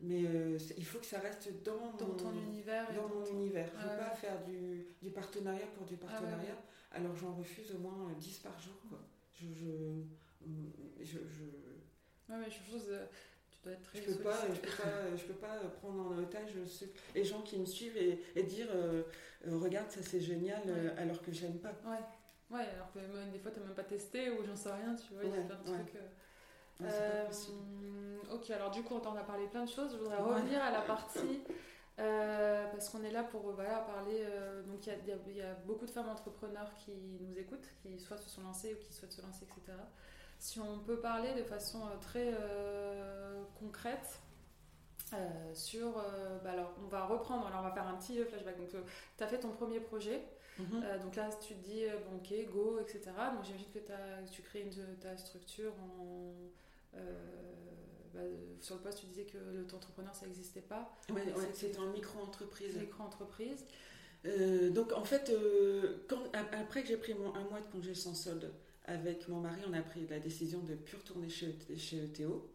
[0.00, 2.86] mais euh, il faut que ça reste dans, dans ton univers.
[2.94, 3.68] Dans mon univers.
[3.78, 6.56] Je ne veux pas faire du, du, partenariat pour du ah partenariat,
[6.92, 8.74] alors j'en refuse au moins 10 par jour.
[8.88, 8.98] Quoi.
[9.34, 9.46] Je,
[11.02, 11.44] je, je,
[12.28, 12.84] Ouais, mais je pense
[13.50, 16.18] tu dois être très je peux pas, je peux pas, je peux pas prendre en
[16.18, 16.50] otage
[17.14, 19.02] les gens qui me suivent et, et dire euh,
[19.46, 20.62] regarde ça c'est génial
[20.96, 21.72] alors que j'aime pas.
[21.84, 21.98] Ouais.
[22.50, 22.98] Ouais, alors que
[23.30, 25.38] des fois, tu n'as même pas testé ou j'en sais rien, tu vois, il y
[25.38, 25.94] a plein de trucs.
[26.82, 29.92] Euh, euh, ok, alors du coup, on t'en a parlé plein de choses.
[29.92, 31.42] Je voudrais revenir à la partie,
[32.00, 34.24] euh, parce qu'on est là pour voilà, parler.
[34.66, 38.28] donc, il y, y a, beaucoup de femmes entrepreneurs qui nous écoutent, qui soit se
[38.28, 39.78] sont lancées ou qui souhaitent se lancer, etc.
[40.38, 42.34] Si on peut parler de façon très
[43.58, 44.20] concrète,
[45.54, 45.92] sur.
[46.42, 48.56] Bah alors, on va reprendre, alors on va faire un petit flashback.
[48.56, 48.70] Donc,
[49.16, 50.22] tu as fait ton premier projet.
[50.60, 50.82] Mhm.
[50.84, 53.00] Euh, donc là, tu te dis, euh, bon, ok, go, etc.
[53.34, 56.32] Donc j'imagine que tu crées une, ta structure en.
[56.96, 57.14] Euh,
[58.14, 58.20] bah,
[58.60, 60.96] sur le poste, tu disais que l'auto-entrepreneur, ça n'existait pas.
[61.10, 61.20] Oui,
[61.54, 62.76] c'était en micro-entreprise.
[62.76, 63.64] Micro-entreprise.
[64.70, 65.32] donc en fait,
[66.08, 68.52] quand, après que j'ai pris mon, un mois de congé sans solde
[68.84, 72.50] avec mon mari, on a pris la décision de plus retourner chez, chez ETO.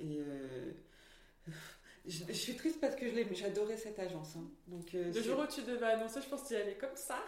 [0.00, 0.20] Et
[2.06, 4.36] je, suis triste parce que j'adorais cette agence.
[4.36, 4.48] Hein.
[4.68, 6.96] Donc, euh, le jour où tu devais annoncer, je pense que tu y allais comme
[6.96, 7.18] ça.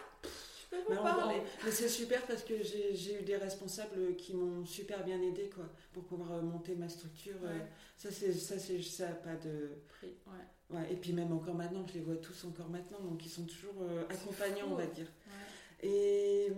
[0.69, 1.41] Peux vous parler.
[1.63, 5.65] mais c'est super parce que j'ai eu des responsables qui m'ont super bien aidé quoi,
[5.93, 7.35] pour pouvoir euh, monter ma structure.
[7.43, 7.59] Euh.
[7.97, 9.69] Ça, c'est ça, c'est ça, pas de.
[9.87, 10.77] Prix, ouais.
[10.77, 10.91] ouais.
[10.93, 13.75] Et puis même encore maintenant, je les vois tous encore maintenant, donc ils sont toujours
[14.09, 15.07] accompagnants, on va dire.
[15.83, 16.51] Et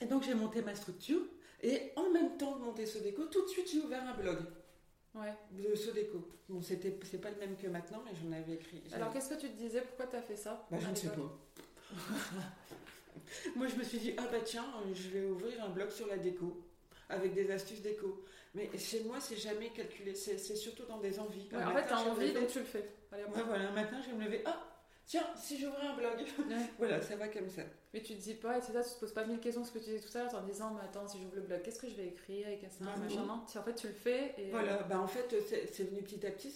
[0.00, 1.22] Et donc j'ai monté ma structure
[1.62, 4.38] et en même temps de monter Sodeco, tout de suite j'ai ouvert un blog
[5.14, 5.34] Ouais.
[5.50, 6.28] de Sodeco.
[6.48, 8.80] Bon, c'était c'est pas le même que maintenant, mais j'en avais écrit.
[8.92, 9.80] Alors qu'est-ce que tu te disais?
[9.80, 10.66] Pourquoi tu as fait ça?
[10.70, 11.38] Bah, je ne sais pas.
[13.56, 16.16] Moi, je me suis dit, ah bah tiens, je vais ouvrir un blog sur la
[16.16, 16.62] déco,
[17.08, 18.22] avec des astuces déco.
[18.54, 21.48] Mais chez moi, c'est jamais calculé, c'est surtout dans des envies.
[21.52, 22.88] Ouais, En fait, matin, t'as vais me envie, lever- donc tu le fais.
[23.12, 23.24] Allez.
[23.24, 24.64] Ouais, voilà, un matin, je vais me lever, ah,
[25.06, 26.18] tiens, si j'ouvrais un blog.
[26.20, 26.56] Ouais.
[26.78, 27.62] voilà, ça va comme ça.
[27.94, 29.72] Mais tu te dis pas, et c'est ça, tu te poses pas mille questions, ce
[29.72, 31.80] que tu disais tout à l'heure, en disant, mais attends, si j'ouvre le blog, qu'est-ce
[31.80, 33.32] que je vais écrire avec ça, Ah, machin, non.
[33.34, 34.50] en fait tu le fais, et.
[34.50, 35.34] Voilà, bah en fait,
[35.72, 36.52] c'est venu petit à petit.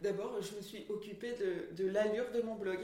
[0.00, 2.78] D'abord, je me suis occupée de, de l'allure de mon blog.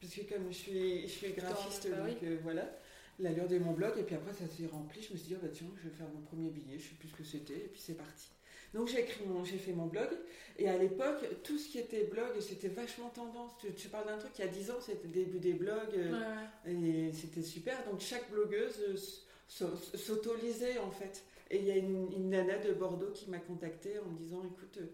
[0.00, 0.06] Mm.
[0.06, 2.70] Puisque comme je suis, je suis graphiste, Bah donc euh, voilà,
[3.18, 3.92] l'allure de mon blog.
[3.98, 5.02] Et puis après, ça s'est rempli.
[5.02, 6.78] Je me suis dit, ah bah tiens, je vais faire mon premier billet.
[6.78, 7.54] Je sais plus ce que c'était.
[7.64, 8.28] Et puis c'est parti.
[8.72, 10.08] Donc j'ai écrit mon, j'ai fait mon blog.
[10.56, 13.52] Et à l'époque, tout ce qui était blog, c'était vachement tendance.
[13.60, 15.92] Tu, tu parles d'un truc, il y a 10 ans, c'était le début des blogs.
[15.96, 16.12] euh,
[16.66, 17.76] Ouais, et c'était super.
[17.90, 21.24] Donc chaque blogueuse euh, s'auto-lisait en fait.
[21.50, 24.42] Et il y a une, une nana de Bordeaux qui m'a contactée en me disant
[24.44, 24.86] écoute, euh,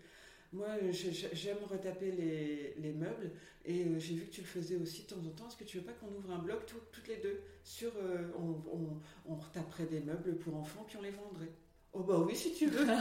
[0.53, 3.31] moi je- j'aime retaper les, les meubles
[3.65, 5.49] et euh, j'ai vu que tu le faisais aussi de temps en temps.
[5.49, 8.31] Est-ce que tu veux pas qu'on ouvre un blog tout- toutes les deux sur euh,
[8.39, 9.01] on, on-
[9.33, 11.53] on retaperait des meubles pour enfants puis on les vendrait?
[11.93, 12.87] Oh bah oui si tu veux.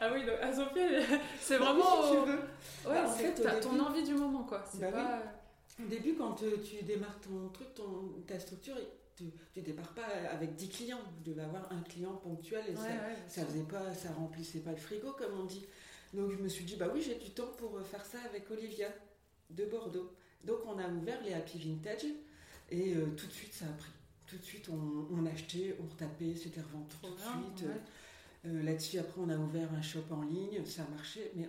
[0.00, 0.78] Ah oui, donc, ah, Sophie,
[1.40, 2.02] c'est Bah oui, vraiment.
[2.04, 2.36] si tu veux.
[2.38, 4.64] Ouais, Bah, en fait, t'as ton envie du moment, quoi.
[4.70, 5.22] C'est Bah pas.
[5.84, 8.76] Au début, quand euh, tu démarres ton truc, ton, ta structure,
[9.16, 11.00] tu, tu démarres pas avec 10 clients.
[11.24, 13.50] Tu devais avoir un client ponctuel et Ouais, ça, ouais, bien ça sûr.
[13.50, 15.66] faisait pas, ça remplissait pas le frigo comme on dit.
[16.14, 18.50] Donc je me suis dit bah oui j'ai du temps pour euh, faire ça avec
[18.50, 18.88] Olivia
[19.50, 20.12] de Bordeaux.
[20.44, 22.06] Donc on a ouvert les Happy Vintage
[22.70, 23.90] et euh, tout de suite ça a pris.
[24.26, 27.68] Tout de suite on, on achetait, on retapait, c'était revendu tout de suite.
[27.68, 28.50] ouais.
[28.50, 31.48] Euh, Là-dessus après on a ouvert un shop en ligne, ça a marché, mais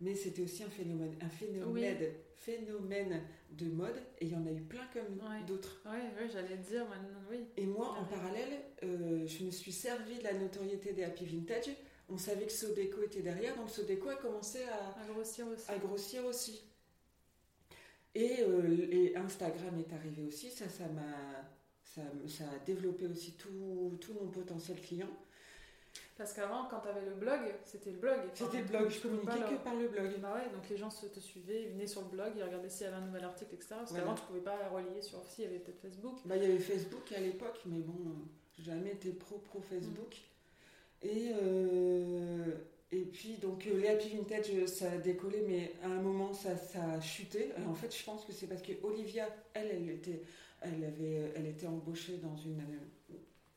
[0.00, 1.96] mais c'était aussi un phénomène, un phénomène,
[2.36, 5.42] phénomène de mode et il y en a eu plein comme Ouais.
[5.46, 5.80] d'autres.
[5.86, 7.38] Ouais, j'allais dire maintenant, oui.
[7.56, 11.70] Et moi, en parallèle, euh, je me suis servi de la notoriété des Happy Vintage.
[12.10, 15.70] On savait que Sodeco était derrière, donc Sodeco a commencé à, À grossir aussi.
[15.70, 16.62] à grossir aussi.
[18.14, 21.44] Et, euh, et Instagram est arrivé aussi, ça, ça m'a,
[21.84, 25.10] ça, ça a développé aussi tout, tout mon potentiel client.
[26.16, 28.18] Parce qu'avant, quand t'avais le blog, c'était le blog.
[28.34, 30.18] C'était le blog, je tu communiquais leur- que par le blog.
[30.20, 32.68] Bah ouais, donc les gens se te suivaient, ils venaient sur le blog, ils regardaient
[32.70, 33.68] s'il y avait un nouvel article, etc.
[33.78, 34.04] Parce Voilà.
[34.06, 35.24] qu'avant, tu pouvais pas relier sur.
[35.28, 36.18] Si, il y avait peut-être Facebook.
[36.24, 40.16] Bah, il y avait Facebook à l'époque, mais bon, euh, jamais été pro-pro Facebook.
[41.02, 42.54] Et, euh,
[42.90, 46.32] et puis, donc, euh, les Happy Vintage, euh, ça a décollé, mais à un moment,
[46.32, 47.50] ça, ça a chuté.
[47.58, 50.22] Et en fait, je pense que c'est parce que Olivia, elle, elle était,
[50.60, 52.62] elle avait, elle était embauchée dans une,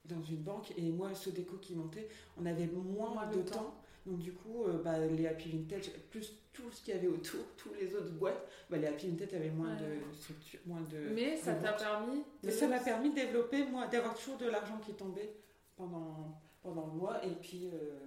[0.05, 3.55] dans une banque, et moi, Sodeco qui montait, on avait moins, Moins de de temps.
[3.55, 3.75] temps.
[4.05, 7.39] Donc, du coup, euh, bah, les Happy Vintage, plus tout ce qu'il y avait autour,
[7.57, 9.81] tous les autres boîtes, bah, les Happy Vintage avaient moins Ouais.
[10.09, 11.09] de structure, moins de.
[11.13, 12.23] Mais ça t'a permis.
[12.43, 15.33] Mais ça m'a permis de développer, moi, d'avoir toujours de l'argent qui tombait
[15.77, 17.23] pendant, pendant le mois.
[17.25, 17.99] Et puis, euh,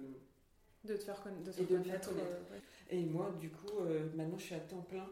[0.83, 2.27] de te faire, de Et de me faire connaître.
[2.27, 2.61] euh, ouais.
[2.89, 5.09] et moi, du coup, euh, maintenant, je suis à temps plein,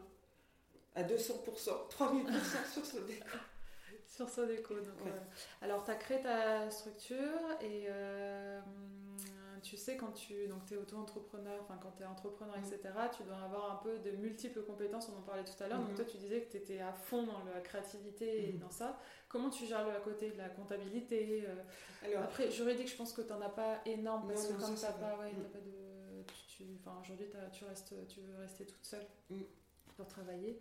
[0.94, 1.92] à 200%, 3000%
[2.72, 3.26] sur ce déco.
[4.06, 4.74] Sur Sodeco.
[4.74, 5.10] Donc, Ouais.
[5.10, 5.18] ouais.
[5.62, 8.60] Alors, tu as créé ta structure et euh,
[9.64, 12.64] tu sais, quand tu es auto-entrepreneur, enfin, quand tu es entrepreneur, Mm.
[12.64, 12.80] etc.,
[13.16, 15.08] tu dois avoir un peu de multiples compétences.
[15.08, 15.78] On en parlait tout à l'heure.
[15.80, 18.58] Donc, toi, tu disais que tu étais à fond dans la créativité et Mhm.
[18.60, 19.00] dans ça.
[19.28, 21.54] Comment tu gères le à côté de la comptabilité euh,
[22.06, 24.70] Alors, Après, juridique, je pense que tu n'en as pas énorme parce Non, que comme
[24.74, 25.42] t'as ça pas, ouais, Mm.
[25.42, 26.22] t'as pas de.
[26.26, 29.40] Tu, tu- enfin, aujourd'hui, tu, restes, tu veux rester toute seule Mm.
[29.96, 30.58] pour travailler.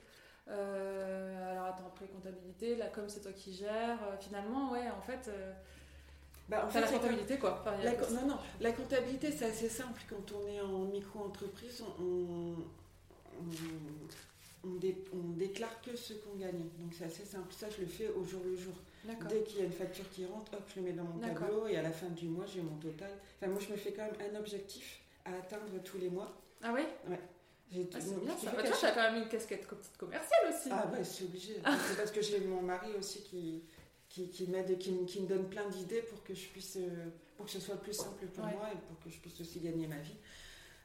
[0.50, 4.00] Euh, alors, attends, après, comptabilité, la com, c'est toi qui gères.
[4.04, 5.54] Euh, finalement, ouais, en fait, euh,
[6.50, 7.60] bah, en fait, la comptabilité, quoi.
[7.62, 10.02] Enfin, La co- non, non, la comptabilité, c'est assez simple.
[10.10, 12.04] Quand on est en micro-entreprise, on,
[13.40, 16.60] on, on dé- on déclare que ce qu'on gagne.
[16.80, 17.54] Donc c'est assez simple.
[17.54, 18.74] Ça, je le fais au jour le jour.
[19.30, 21.68] Dès qu'il y a une facture qui rentre, hop, je le mets dans mon tableau
[21.68, 23.12] et à la fin du mois, j'ai mon total.
[23.42, 26.32] Enfin, moi, je me fais quand même un objectif à atteindre tous les mois.
[26.62, 26.84] Ah oui
[27.72, 28.52] J'ai ah, C'est bien ça.
[28.52, 30.70] Bah, toi, chaque- t'as quand même une casquette petite commerciale aussi.
[30.72, 31.56] Ah bah, c'est obligé.
[31.90, 33.64] c'est parce que j'ai mon mari aussi qui,
[34.14, 37.10] qui, qui m'aide qui, me- qui me donne plein d'idées pour que je puisse, euh,
[37.36, 38.54] pour que ce soit plus simple pour Ouais.
[38.54, 40.16] moi et pour que je puisse aussi gagner ma vie.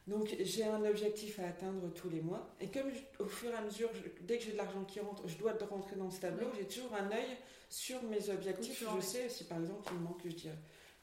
[0.06, 2.54] Donc j'ai un objectif à atteindre tous les mois.
[2.60, 5.00] Et comme je- au fur et à mesure, je- dès que j'ai de l'argent qui
[5.00, 7.36] rentre, je dois le rentrer dans ce tableau, j'ai toujours un œil
[7.68, 8.88] sur mes objectifs.
[8.88, 10.56] En Je sais si par exemple il me manque, je dirais,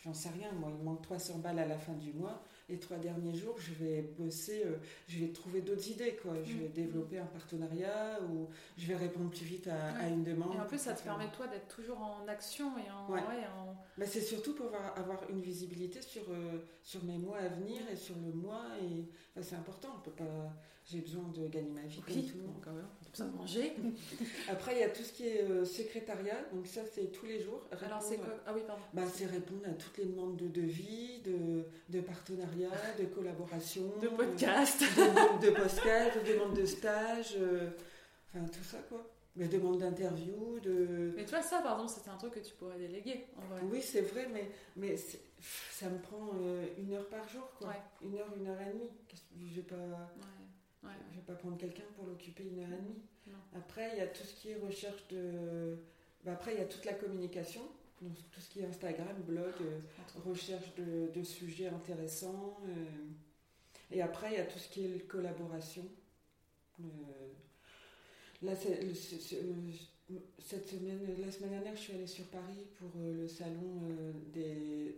[0.04, 2.44] j'en sais rien, moi, il me manque 300 balles à la fin du mois.
[2.68, 6.18] Les trois derniers jours, je vais bosser, euh, je vais trouver d'autres idées.
[6.20, 6.34] Quoi.
[6.44, 6.72] Je vais Mm.
[6.74, 10.56] développer un partenariat ou je vais répondre plus vite à, une demande.
[10.56, 13.12] Et en plus, ça te permet, toi, d'être toujours en action et en.
[13.14, 13.20] Ouais.
[13.20, 17.38] ouais, en- bah, c'est surtout pour avoir, avoir une visibilité sur, euh, sur mes mois
[17.38, 18.64] à venir et sur le mois.
[18.82, 19.06] Et,
[19.42, 19.90] c'est important.
[19.98, 20.54] On peut pas,
[20.86, 23.36] j'ai besoin de gagner ma vie oui, tout le monde quand même, a besoin de
[23.38, 23.74] manger.
[24.50, 27.42] Après, il y a tout ce qui est euh, secrétariat, donc ça c'est tous les
[27.42, 27.62] jours.
[27.86, 28.34] Alors c'est quoi?
[28.46, 28.82] Ah oui, pardon.
[28.94, 32.70] Bah, c'est répondre à toutes les demandes de devis, de, de partenariat,
[33.00, 37.70] de collaboration, de podcast, de, de, de podcast, de demandes de stage, euh,
[38.34, 39.06] enfin tout ça quoi.
[39.36, 41.14] Des demandes d'interview, de...
[41.16, 43.62] Mais tu vois, ça, par exemple, c'était un truc que tu pourrais déléguer, en vrai.
[43.70, 44.96] Oui, c'est vrai, mais, mais
[45.72, 47.74] ça me prend euh, une heure par jour, quoi.
[48.02, 48.90] Une heure, une heure et demie.
[49.38, 49.76] Je vais pas...
[50.84, 50.90] Ouais.
[51.12, 53.02] Je vais pas prendre quelqu'un pour l'occuper une heure et demie.
[53.56, 55.78] Après, il y a tout ce qui est recherche de...
[56.24, 57.62] Bah, après, il y a toute la communication.
[58.02, 59.80] Donc, tout ce qui est Instagram, blog, euh,
[60.26, 62.58] recherche de, de, sujets intéressants.
[62.68, 62.86] Euh.
[63.92, 65.84] Et après, il y a tout ce qui est collaboration.
[68.46, 68.94] Là, euh,
[70.40, 74.12] cette semaine, la semaine dernière, je suis allée sur Paris pour euh, le salon euh,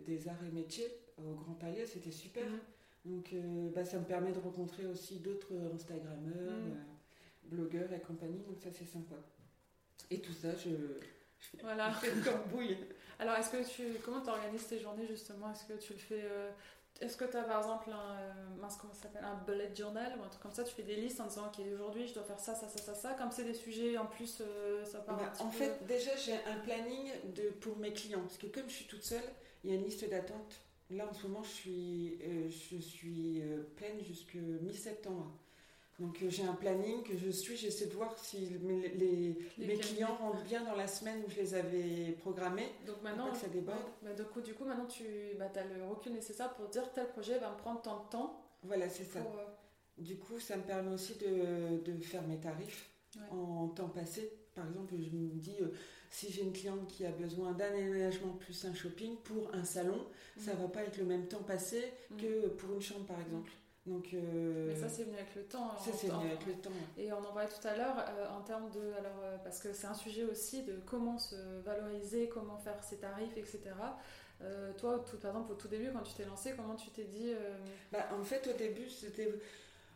[0.06, 1.86] des, arts et métiers au Grand Palais.
[1.86, 2.44] C'était super.
[2.44, 2.58] Mhm.
[3.06, 3.34] Donc,
[3.74, 6.76] bah, ça me permet de rencontrer aussi d'autres Instagrammeurs, mhm.
[7.44, 8.40] blogueurs et compagnie.
[8.46, 9.14] Donc, ça, c'est sympa.
[10.10, 10.70] Et tout ça, je,
[11.62, 11.94] voilà.
[12.50, 12.76] bouille.
[13.18, 15.50] Alors, est-ce que tu, comment tu organises tes journées justement?
[15.52, 16.24] Est-ce que tu le fais
[17.00, 20.24] est-ce que tu as par exemple un, euh, comment ça s'appelle, un bullet journal ou
[20.24, 22.40] un truc comme ça Tu fais des listes en disant Ok, aujourd'hui je dois faire
[22.40, 23.14] ça, ça, ça, ça, ça.
[23.14, 26.58] Comme c'est des sujets en plus, euh, ça part bah, En fait, déjà j'ai un
[26.64, 28.20] planning de, pour mes clients.
[28.20, 29.22] Parce que comme je suis toute seule,
[29.64, 30.60] il y a une liste d'attente.
[30.90, 33.42] Là en ce moment, je suis, euh, je suis
[33.76, 35.30] pleine jusque mi-septembre.
[35.98, 40.44] Donc j'ai un planning que je suis, j'essaie de voir si les, mes clients rentrent
[40.44, 42.68] bien dans la semaine où je les avais programmés.
[42.86, 43.78] Donc maintenant, ça déborde.
[44.02, 45.04] Bah, du, coup, du coup, maintenant tu
[45.38, 48.44] bah, as le recul nécessaire pour dire tel projet va me prendre tant de temps.
[48.62, 49.18] Voilà, c'est ça.
[49.18, 49.44] Euh,
[49.98, 52.88] du coup, ça me permet aussi de, de faire mes tarifs
[53.32, 54.32] en temps passé.
[54.54, 55.68] Par exemple, je me dis, euh,
[56.10, 60.06] si j'ai une cliente qui a besoin d'un aménagement plus un shopping pour un salon,
[60.36, 60.60] ça mhm.
[60.62, 62.16] va pas être le même temps passé mhm.
[62.20, 63.50] que pour une chambre, par exemple.
[63.88, 65.70] Donc, euh, Mais ça, c'est venu avec le temps.
[65.78, 66.70] Ça, c'est venu avec le temps.
[66.98, 68.92] Et on en parlait tout à l'heure euh, en termes de.
[68.98, 72.98] Alors, euh, parce que c'est un sujet aussi de comment se valoriser, comment faire ses
[72.98, 73.60] tarifs, etc.
[74.76, 77.32] toi, tout, par exemple, au tout début, quand tu t'es lancé, comment tu t'es dit
[77.90, 79.32] bah, En fait, au début, c'était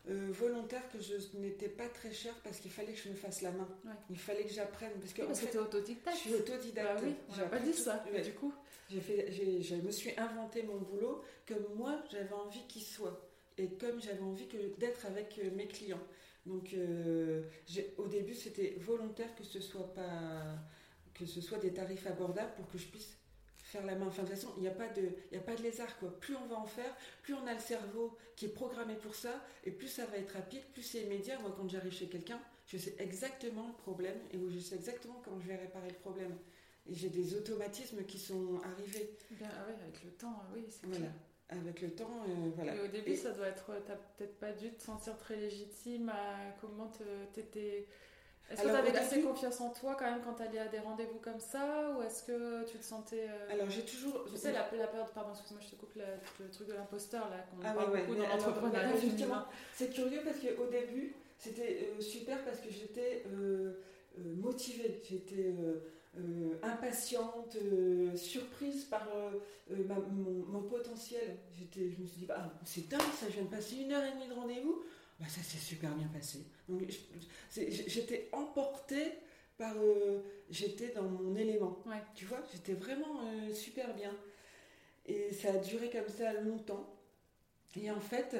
[0.07, 3.51] volontaire que je n'étais pas très chère parce qu'il fallait que je me fasse la
[3.51, 3.67] main.
[4.09, 4.93] Il fallait que j'apprenne.
[4.99, 6.17] Parce que oui, c'était autodidacte.
[6.17, 6.95] Je suis autodidacte.
[6.95, 8.03] Bah oui, on n'a pas dit ça.
[8.23, 8.53] du coup,
[8.99, 14.01] fait, je me suis inventé mon boulot comme moi, j'avais envie qu'il soit et comme
[14.01, 16.01] j'avais envie que d'être avec euh, mes clients.
[16.45, 17.43] Donc euh,
[17.97, 20.57] au début c'était volontaire que ce soit pas
[21.13, 23.17] que ce soit des tarifs abordables pour que je puisse
[23.57, 24.07] faire la main.
[24.07, 26.19] Enfin de toute façon il n'y a pas de il a pas de lézard quoi.
[26.19, 29.43] Plus on va en faire, plus on a le cerveau qui est programmé pour ça
[29.63, 31.39] et plus ça va être rapide, plus c'est immédiat.
[31.39, 35.39] Moi quand j'arrive chez quelqu'un, je sais exactement le problème et je sais exactement comment
[35.39, 36.35] je vais réparer le problème.
[36.89, 39.17] Et j'ai des automatismes qui sont arrivés.
[39.41, 41.13] ah oui, avec le temps, oui, c'est voilà
[41.59, 42.75] avec le temps, euh, voilà.
[42.75, 46.51] Et au début, ça doit être, t'as peut-être pas dû te sentir très légitime à
[46.61, 46.91] comment
[47.33, 47.87] t'étais.
[48.49, 50.79] Est-ce que tu avais assez confiance en toi quand même quand tu allais à des
[50.79, 53.27] rendez-vous comme ça Ou est-ce que tu te sentais.
[53.29, 54.25] Euh, alors j'ai toujours.
[54.29, 57.37] Tu sais, la, la peur, pardon, excuse-moi, je te coupe le truc de l'imposteur là,
[57.49, 58.97] qu'on ah, parle beaucoup dans l'entrepreneuriat.
[58.97, 63.23] Justement, c'est curieux parce qu'au début, c'était euh, super parce que j'étais
[64.17, 65.01] motivée.
[65.09, 65.55] J'étais
[66.15, 69.83] euh, impatiente, euh, surprise par euh,
[70.47, 71.37] mon, potentiel.
[71.57, 74.03] J'étais, je me suis dit, bah, c'est dingue, ça, je viens de passer une heure
[74.03, 74.83] et demie de rendez-vous.
[75.19, 76.45] Bah, ça s'est super bien passé.
[76.69, 76.83] Donc,
[77.49, 79.13] j'étais emportée
[79.57, 79.73] par.
[80.51, 81.83] j'étais dans mon élément.
[82.13, 84.15] Tu vois, j'étais vraiment super bien.
[85.07, 86.95] Et ça a duré comme ça longtemps.
[87.75, 88.35] Et en fait,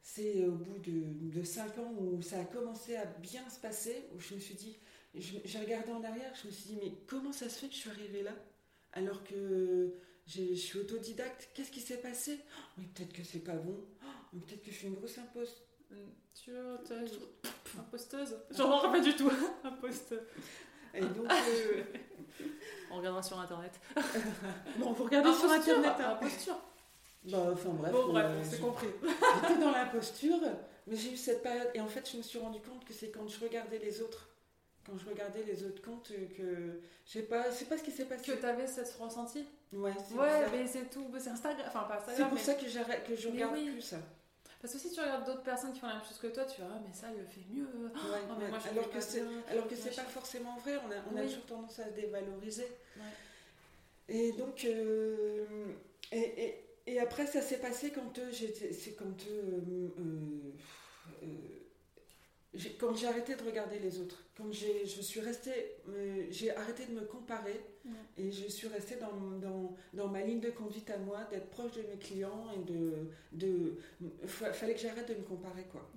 [0.00, 4.04] c'est au bout de, de cinq ans où ça a commencé à bien se passer,
[4.16, 4.78] où je me suis dit,
[5.14, 7.78] j'ai regardé en arrière, je me suis dit, mais comment ça se fait que je
[7.78, 8.32] suis arrivée là
[8.92, 9.94] alors que
[10.26, 11.50] je suis autodidacte?
[11.54, 12.38] Qu'est-ce qui s'est passé?
[12.40, 13.84] Oh, Mais peut-être que c'est pas bon.
[14.04, 15.62] Oh, peut-être que je suis une grosse imposte.
[17.78, 18.36] Imposteuse?
[18.50, 19.30] J'en pas du tout.
[19.64, 20.20] Imposteuse.
[20.94, 21.30] Et donc.
[21.30, 21.82] Euh,
[22.90, 23.72] On regardera sur internet.
[24.78, 25.92] bon, vous regardez sur internet.
[25.98, 26.18] Hein.
[26.20, 26.60] Imposture.
[27.24, 27.92] Bah, enfin bref.
[27.92, 28.88] Bon, bref, euh, c'est compris.
[29.02, 30.38] J'étais dans l'imposture,
[30.86, 31.70] mais j'ai eu cette période.
[31.74, 34.28] Et en fait, je me suis rendu compte que c'est quand je regardais les autres
[34.88, 38.06] quand je regardais les autres comptes que je sais pas c'est pas ce qui s'est
[38.06, 38.32] passé.
[38.32, 42.24] Que tu avais cette ressenti ouais ouais mais c'est tout c'est Instagram enfin pas c'est
[42.24, 43.98] pour ça que j'arrête que je regarde plus ça.
[44.60, 46.60] Parce que si tu regardes d'autres personnes qui font la même chose que toi, tu
[46.60, 47.68] vas ah mais ça il le fait mieux.
[47.94, 47.98] Oh,
[48.70, 50.72] alors, que c'est, alors que c'est pas forcément vrai.
[50.84, 52.66] On a, on a toujours tendance à se dévaloriser.
[54.08, 55.44] Et donc euh,
[56.10, 59.88] et, et, et, après ça s'est passé quand euh, j'étais c'est quand euh,
[62.78, 65.76] quand j'ai arrêté de regarder les autres, quand je suis restée,
[66.30, 67.60] j'ai arrêté de me comparer
[68.16, 71.72] et je suis restée dans, dans, dans, ma ligne de conduite à moi, d'être proche
[71.72, 73.10] de mes clients et de.
[73.32, 73.78] de
[74.26, 75.88] fallait que j'arrête de me comparer quoi.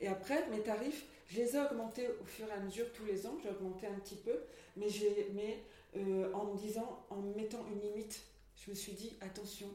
[0.00, 3.26] Et après, mes tarifs, je les ai augmentés au fur et à mesure tous les
[3.26, 4.40] ans, j'ai augmenté un petit peu,
[4.76, 4.88] mais,
[5.34, 5.62] mais
[5.96, 8.22] euh, en me disant, en me mettant une limite,
[8.56, 9.68] je me suis dit attention,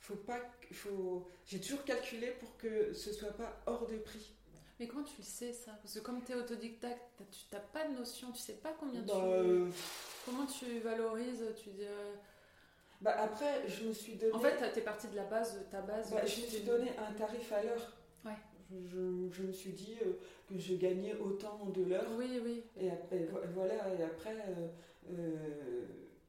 [0.00, 0.40] faut pas,
[0.72, 4.32] faut, j'ai toujours calculé pour que ce soit pas hors de prix.
[4.80, 5.72] Mais comment tu le sais ça?
[5.82, 9.00] Parce que comme tu es autodidacte, tu n'as pas de notion, tu sais pas combien
[9.02, 9.20] bah, tu.
[9.20, 9.68] Euh,
[10.24, 11.86] comment tu valorises Tu dis.
[13.02, 14.32] Bah après, je me suis donné.
[14.32, 16.10] En fait, tu es parti de la base, ta base.
[16.12, 17.92] Bah, je me suis donné un tarif à l'heure.
[18.24, 18.36] Ouais.
[18.70, 20.12] Je, je, me suis dit euh,
[20.48, 22.06] que je gagnais autant de l'heure.
[22.16, 22.62] Oui, oui.
[22.76, 24.36] Et après, voilà, et après,
[25.10, 25.82] euh,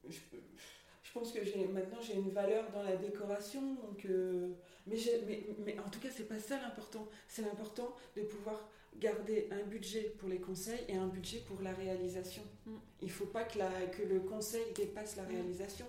[0.09, 0.72] je, je
[1.13, 3.75] pense que j'ai maintenant j'ai une valeur dans la décoration.
[3.75, 4.49] Donc, euh,
[4.87, 4.97] mais,
[5.27, 7.07] mais, mais, en tout cas, c'est pas ça l'important.
[7.27, 11.73] C'est l'important de pouvoir garder un budget pour les conseils et un budget pour la
[11.73, 12.43] réalisation.
[12.65, 12.75] Mm.
[13.01, 15.29] Il faut pas que, la, que le conseil dépasse la mm.
[15.29, 15.85] réalisation.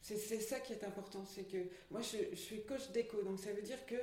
[0.00, 1.24] C'est ça qui est important.
[1.24, 1.58] C'est que
[1.90, 3.94] moi, je, je, suis coach déco, donc ça veut dire que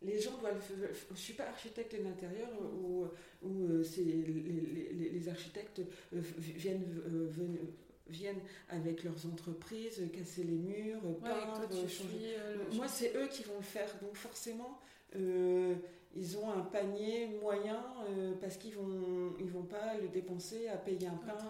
[0.00, 0.62] les gens doivent.
[1.10, 2.48] Je suis pas architecte d'intérieur
[2.82, 3.06] où,
[3.42, 5.80] où euh, les, les, les, architectes
[6.14, 7.58] euh, viennent, viennent
[8.08, 12.36] viennent avec leurs entreprises, casser les murs, peindre, changer.
[12.38, 13.88] Euh, moi, c'est eux qui vont le faire.
[14.02, 14.78] Donc forcément,
[15.16, 15.74] euh,
[16.14, 20.76] ils ont un panier moyen euh, parce qu'ils vont ils vont pas le dépenser à
[20.76, 21.44] payer un peintre,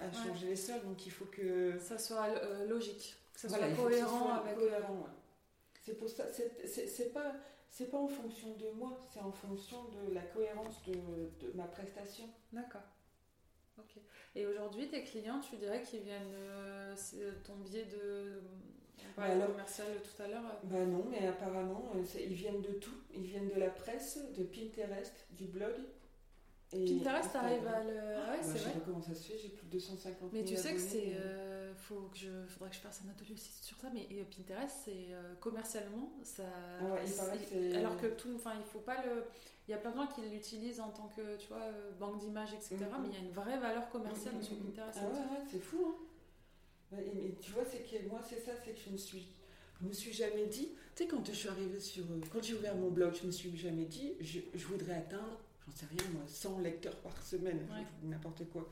[0.00, 0.82] à changer les sols.
[0.84, 2.28] Donc il faut que ça soit
[2.66, 4.56] logique, que ça soit cohérent avec.
[5.84, 6.24] C'est pour ça.
[6.64, 7.34] C'est pas
[7.70, 11.64] c'est pas en fonction de moi, c'est en fonction de la cohérence de, de ma
[11.64, 12.24] prestation.
[12.52, 12.80] D'accord.
[13.78, 14.02] Ok.
[14.34, 18.40] Et aujourd'hui, tes clients, tu dirais qu'ils viennent, euh, c'est ton biais de.
[19.16, 20.66] On bah commercial tout à l'heure euh.
[20.66, 22.94] Bah non, mais apparemment, euh, ils viennent de tout.
[23.14, 25.74] Ils viennent de la presse, de Pinterest, du blog.
[26.72, 27.98] Et Pinterest, t'arrives à le.
[28.16, 28.58] Ah ouais, bah, c'est vrai.
[28.58, 30.80] Je sais pas comment ça se fait, j'ai plus de 250 Mais tu sais que
[30.80, 31.16] c'est.
[31.16, 34.76] Euh, faut que je, faudrait que je fasse un atelier aussi sur ça, mais Pinterest,
[34.84, 35.08] c'est
[35.40, 36.44] commercialement, ça.
[36.80, 38.32] Ah alors que tout.
[38.36, 39.24] Enfin, il faut pas le.
[39.68, 42.20] Il y a plein de gens qui l'utilisent en tant que, tu vois, euh, banque
[42.20, 42.76] d'images, etc.
[42.76, 43.02] Mm-hmm.
[43.02, 44.42] Mais il y a une vraie valeur commerciale mm-hmm.
[44.42, 44.98] sur Pinterest.
[45.02, 45.94] Ah ouais, ouais c'est fou, hein.
[46.90, 47.04] Mais,
[47.42, 49.28] tu vois, c'est que moi, c'est ça, c'est que je me suis,
[49.78, 52.54] je me suis jamais dit, tu sais, quand je suis arrivée sur, euh, quand j'ai
[52.54, 56.10] ouvert mon blog, je me suis jamais dit, je, je voudrais atteindre, j'en sais rien,
[56.14, 57.66] moi, 100 lecteurs par semaine,
[58.02, 58.66] n'importe quoi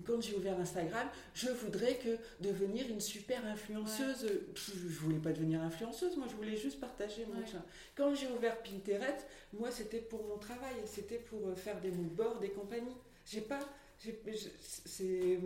[0.00, 4.26] quand j'ai ouvert Instagram, je voudrais que devenir une super influenceuse.
[4.54, 7.46] Je, ne voulais pas devenir influenceuse, moi je voulais juste partager mon ouais.
[7.94, 12.40] Quand j'ai ouvert Pinterest, moi c'était pour mon travail, c'était pour euh, faire des moodboards,
[12.40, 12.96] des compagnies.
[13.26, 13.60] J'ai pas,
[13.98, 15.38] c'est.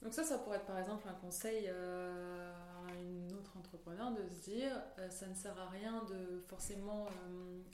[0.00, 2.52] Donc ça, ça pourrait être par exemple un conseil euh,
[2.86, 7.08] à une autre entrepreneur de se dire, euh, ça ne sert à rien de forcément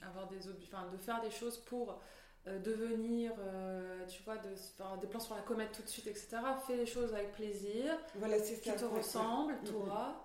[0.01, 2.01] avoir des enfin de faire des choses pour
[2.47, 6.37] euh, devenir, euh, tu vois, de, des plans sur la comète tout de suite, etc.
[6.67, 10.21] Fais les choses avec plaisir, voilà, qui te ressemblent, toi.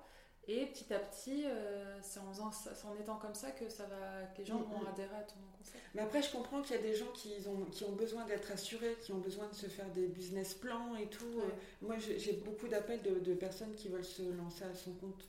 [0.46, 4.38] Et petit à petit, euh, c'est en, en, étant comme ça que, ça va, que
[4.38, 5.82] les gens vont adhérer à ton concept.
[5.94, 8.52] Mais après, je comprends qu'il y a des gens qui ont, qui ont besoin d'être
[8.52, 11.40] assurés, qui ont besoin de se faire des business plans et tout.
[11.80, 15.24] moi, j'ai beaucoup d'appels de, personnes qui veulent se lancer à son compte.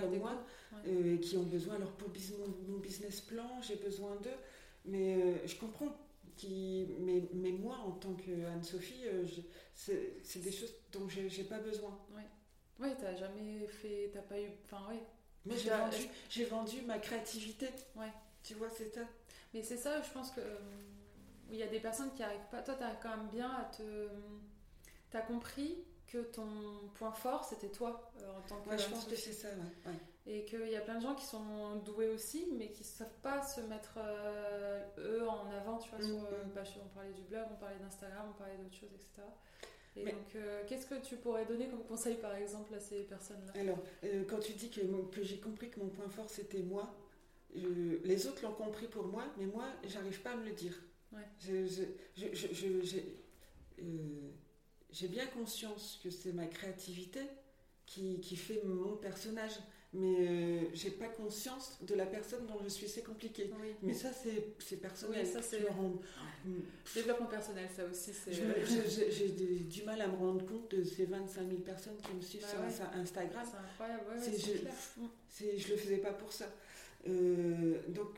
[0.00, 0.32] comme moi,
[0.86, 2.08] et qui ont besoin, alors pour
[2.68, 4.30] mon business plan, j'ai besoin d'eux.
[4.84, 5.96] Mais euh, je comprends.
[6.36, 9.24] Qui, mais, mais, moi, en tant qu'Anne-Sophie, euh,
[9.72, 11.96] c'est des choses dont j'ai pas besoin.
[12.10, 12.22] Oui,
[12.80, 14.10] ouais, t'as jamais fait.
[14.12, 14.48] T'as pas eu.
[14.64, 15.00] Enfin, ouais.
[15.46, 17.68] Mais j'ai vendu, vendu ma créativité.
[17.94, 18.12] Ouais.
[18.42, 19.02] Tu vois, c'est ça.
[19.52, 20.40] Mais c'est ça, je pense que.
[20.40, 20.58] Euh,
[21.50, 22.62] il y a des personnes qui arrivent pas.
[22.62, 24.08] Toi, t'arrives quand même bien à te.
[25.10, 26.48] T'as compris que ton
[26.94, 28.70] point fort, c'était toi en tant que.
[28.70, 29.92] Ouais, je pense que c'est ça, ouais.
[29.92, 29.98] ouais.
[30.26, 33.18] Et qu'il y a plein de gens qui sont doués aussi, mais qui ne savent
[33.22, 36.52] pas se mettre euh, eux en avant, tu vois, sur, mm, euh, mm.
[36.54, 39.28] bah, on parlait du blog, on parlait d'Instagram, on parlait d'autres choses, etc.
[39.96, 43.52] Et donc, euh, qu'est-ce que tu pourrais donner comme conseil, par exemple, à ces personnes-là?
[43.60, 43.78] Alors,
[44.26, 44.80] quand tu dis que,
[45.14, 46.94] que j'ai compris que mon point fort, c'était moi,
[47.54, 50.74] les autres l'ont compris pour moi, mais moi, j'arrive pas à me le dire.
[51.12, 51.28] Ouais.
[54.90, 57.20] J'ai bien conscience que c'est ma créativité
[57.86, 59.58] qui, qui fait mon personnage
[59.94, 63.48] mais euh, j'ai pas conscience de la personne dont je suis, c'est compliqué.
[63.82, 65.24] Mais ça, c'est personnel.
[65.24, 65.60] ça, c'est
[66.94, 68.12] développement personnel, ça aussi.
[68.28, 72.42] J'ai du mal à me rendre compte de ces 25 000 personnes qui me suivent
[72.42, 73.46] bah sur Instagram.
[73.48, 76.46] C'est incroyable, ouais, je, je le faisais pas pour ça.
[77.06, 78.08] Euh, donc,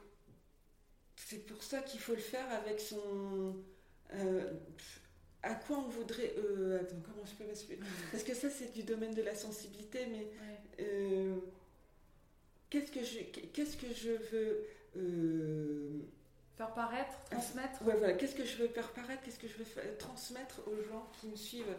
[1.15, 3.55] c'est pour ça qu'il faut le faire avec son.
[4.15, 4.53] Euh,
[5.43, 6.35] à quoi on voudrait.
[6.81, 7.83] attends, comment je peux m'expliquer?
[8.11, 10.27] Parce que ça, c'est du domaine de la sensibilité, mais
[12.71, 13.19] qu'est-ce que je,
[13.53, 16.01] qu'est-ce que je veux euh,
[16.57, 18.15] Faire paraître, transmettre Ouais, voilà.
[18.15, 19.23] Qu'est-ce que je veux faire paraître?
[19.23, 21.77] Qu'est-ce que je veux transmettre aux gens qui me suivent?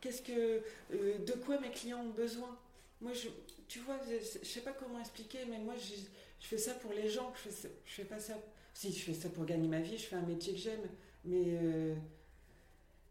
[0.00, 0.62] Qu'est-ce que,
[0.92, 2.58] euh, de quoi mes clients ont besoin?
[3.02, 3.28] Moi, je,
[3.68, 5.94] tu vois, je, je, sais pas comment expliquer, mais moi, je,
[6.40, 7.32] je fais ça pour les gens.
[7.36, 8.34] Je fais, je fais pas ça.
[8.72, 9.98] Si, je fais ça pour gagner ma vie.
[9.98, 10.88] Je fais un métier que j'aime,
[11.24, 11.94] mais euh,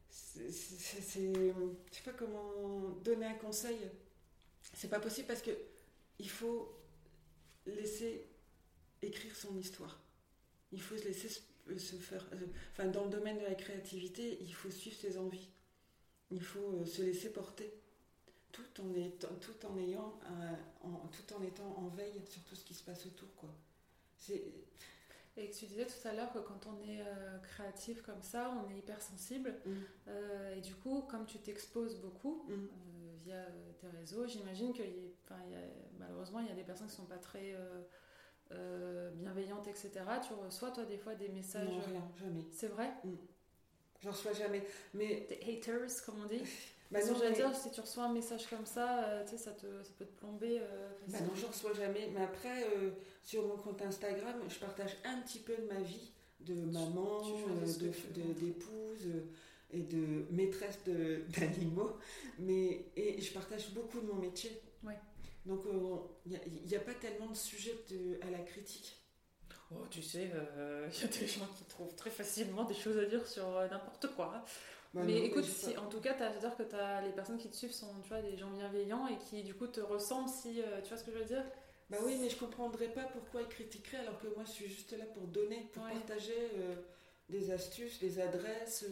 [0.09, 3.77] c'est, je sais pas comment donner un conseil.
[4.73, 5.51] C'est pas possible parce que
[6.19, 6.71] il faut
[7.65, 8.25] laisser
[9.01, 9.99] écrire son histoire.
[10.71, 11.29] Il faut se laisser
[11.77, 12.25] se faire.
[12.33, 15.49] Euh, enfin, dans le domaine de la créativité, il faut suivre ses envies.
[16.31, 17.73] Il faut euh, se laisser porter,
[18.51, 20.19] tout en étant, tout en ayant,
[20.83, 23.49] en, tout en étant en veille sur tout ce qui se passe autour, quoi.
[24.17, 24.43] C'est.
[25.35, 28.69] Et tu disais tout à l'heure que quand on est euh, créatif comme ça, on
[28.71, 29.55] est hypersensible.
[29.65, 30.11] Mm.
[30.57, 32.67] et du coup, comme tu t'exposes beaucoup mm.
[33.23, 33.45] Via
[33.79, 34.83] tes réseaux, j'imagine que
[35.99, 37.55] malheureusement, il y a des personnes qui ne sont pas très
[38.51, 39.91] euh, bienveillante, etc.
[40.25, 41.67] Tu reçois, toi, des fois des messages.
[41.67, 42.45] Non, rien, jamais.
[42.51, 42.91] C'est vrai?
[43.03, 43.13] Mm.
[44.01, 44.63] J'en reçois jamais.
[44.93, 45.27] Mais.
[45.29, 46.41] Des haters, comme on dit
[46.91, 49.51] bah non, j'allais dire, si tu reçois un message comme ça, euh, tu sais, ça,
[49.51, 50.59] te, ça peut te plomber.
[50.59, 52.09] Euh, bah non, j'en reçois jamais.
[52.13, 52.67] Mais après,
[53.23, 56.11] sur mon compte Instagram, je partage un petit peu de ma vie,
[56.41, 57.21] de maman,
[58.13, 59.07] d'épouse
[59.73, 61.97] et de maîtresse d'animaux.
[62.39, 64.61] Mais et je partage beaucoup de mon métier.
[64.83, 64.97] Ouais.
[65.45, 65.61] Donc
[66.25, 67.75] il euh, n'y a, pas tellement de sujets
[68.21, 68.97] à la critique.
[69.71, 72.97] Oh, tu sais, il euh, y a des gens qui trouvent très facilement des choses
[72.97, 74.45] à dire sur euh, n'importe quoi.
[74.93, 77.55] Bah mais écoute, si, en tout cas, à dire que as, les personnes qui te
[77.55, 80.61] suivent sont tu vois, des gens bienveillants et qui du coup te ressemblent si.
[80.83, 81.43] tu vois ce que je veux dire?
[81.89, 84.95] Bah oui, mais je comprendrais pas pourquoi ils critiqueraient alors que moi je suis juste
[84.97, 86.51] là pour donner, pour partager
[87.27, 88.85] des astuces, des adresses,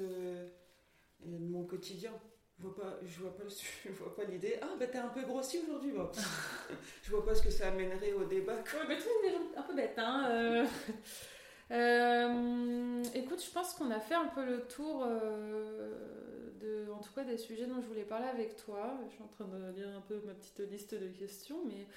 [1.26, 2.12] mon quotidien.
[2.62, 3.44] Je vois pas, je vois pas,
[3.86, 4.58] je vois pas l'idée.
[4.62, 6.10] Ah, bah t'es un peu grossi aujourd'hui, bon.
[7.04, 8.56] je vois pas ce que ça amènerait au débat.
[8.56, 10.28] Ouais, bah tu un peu bête, hein.
[10.30, 10.66] Euh.
[11.72, 17.14] Euh, écoute, je pense qu'on a fait un peu le tour euh, de, en tout
[17.14, 19.00] cas, des sujets dont je voulais parler avec toi.
[19.08, 21.88] Je suis en train de lire un peu ma petite liste de questions, mais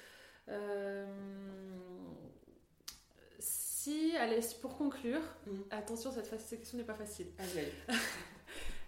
[3.37, 5.61] si, allez, pour conclure, mm.
[5.71, 7.27] attention, cette, cette question n'est pas facile.
[7.37, 7.73] Allez.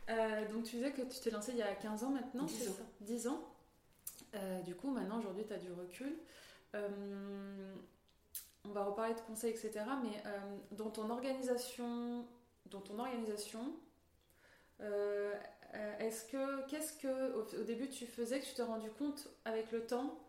[0.09, 2.69] Euh, donc tu disais que tu t'es lancé il y a 15 ans maintenant, 10
[2.69, 2.73] ans.
[3.01, 3.41] 10 ans.
[4.35, 6.17] Euh, du coup, maintenant, aujourd'hui, tu as du recul.
[6.75, 7.75] Euh,
[8.65, 9.85] on va reparler de conseils, etc.
[10.03, 10.23] Mais
[10.71, 12.25] dans ton organisation,
[12.65, 13.73] dans ton organisation
[15.99, 19.85] est-ce que, qu'est-ce que, au, début, tu faisais que tu t'es rendu compte avec le
[19.85, 20.19] temps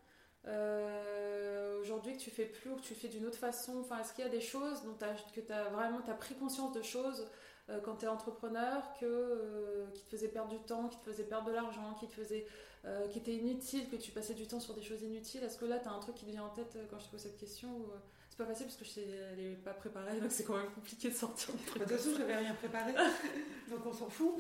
[1.81, 3.81] aujourd'hui que tu fais plus ou que tu fais d'une autre façon?
[3.81, 4.95] Enfin, est-ce qu'il y a des choses dont
[5.35, 7.27] que tu as vraiment as pris conscience de choses
[7.71, 11.05] euh, quand tu es entrepreneur que, euh, qui te faisait perdre du temps, qui te
[11.05, 12.47] faisait perdre de l'argent, qui te faisait,
[12.87, 15.43] euh, qui était inutile, que tu passais du temps sur des choses inutiles.
[15.43, 17.11] Est-ce que là, tu as un truc qui te vient en tête quand je te
[17.11, 17.91] pose cette question ou,
[18.31, 19.01] C'est pas facile parce que je
[19.37, 21.53] n'ai pas préparé, donc c'est quand même compliqué de sortir.
[21.53, 22.95] De toute façon, je n'avais rien préparé,
[23.69, 24.35] donc on s'en fout.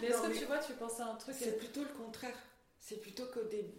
[0.00, 2.36] mais est-ce que tu vois, tu penses à un truc C'est plutôt le contraire.
[2.80, 3.72] C'est plutôt que des.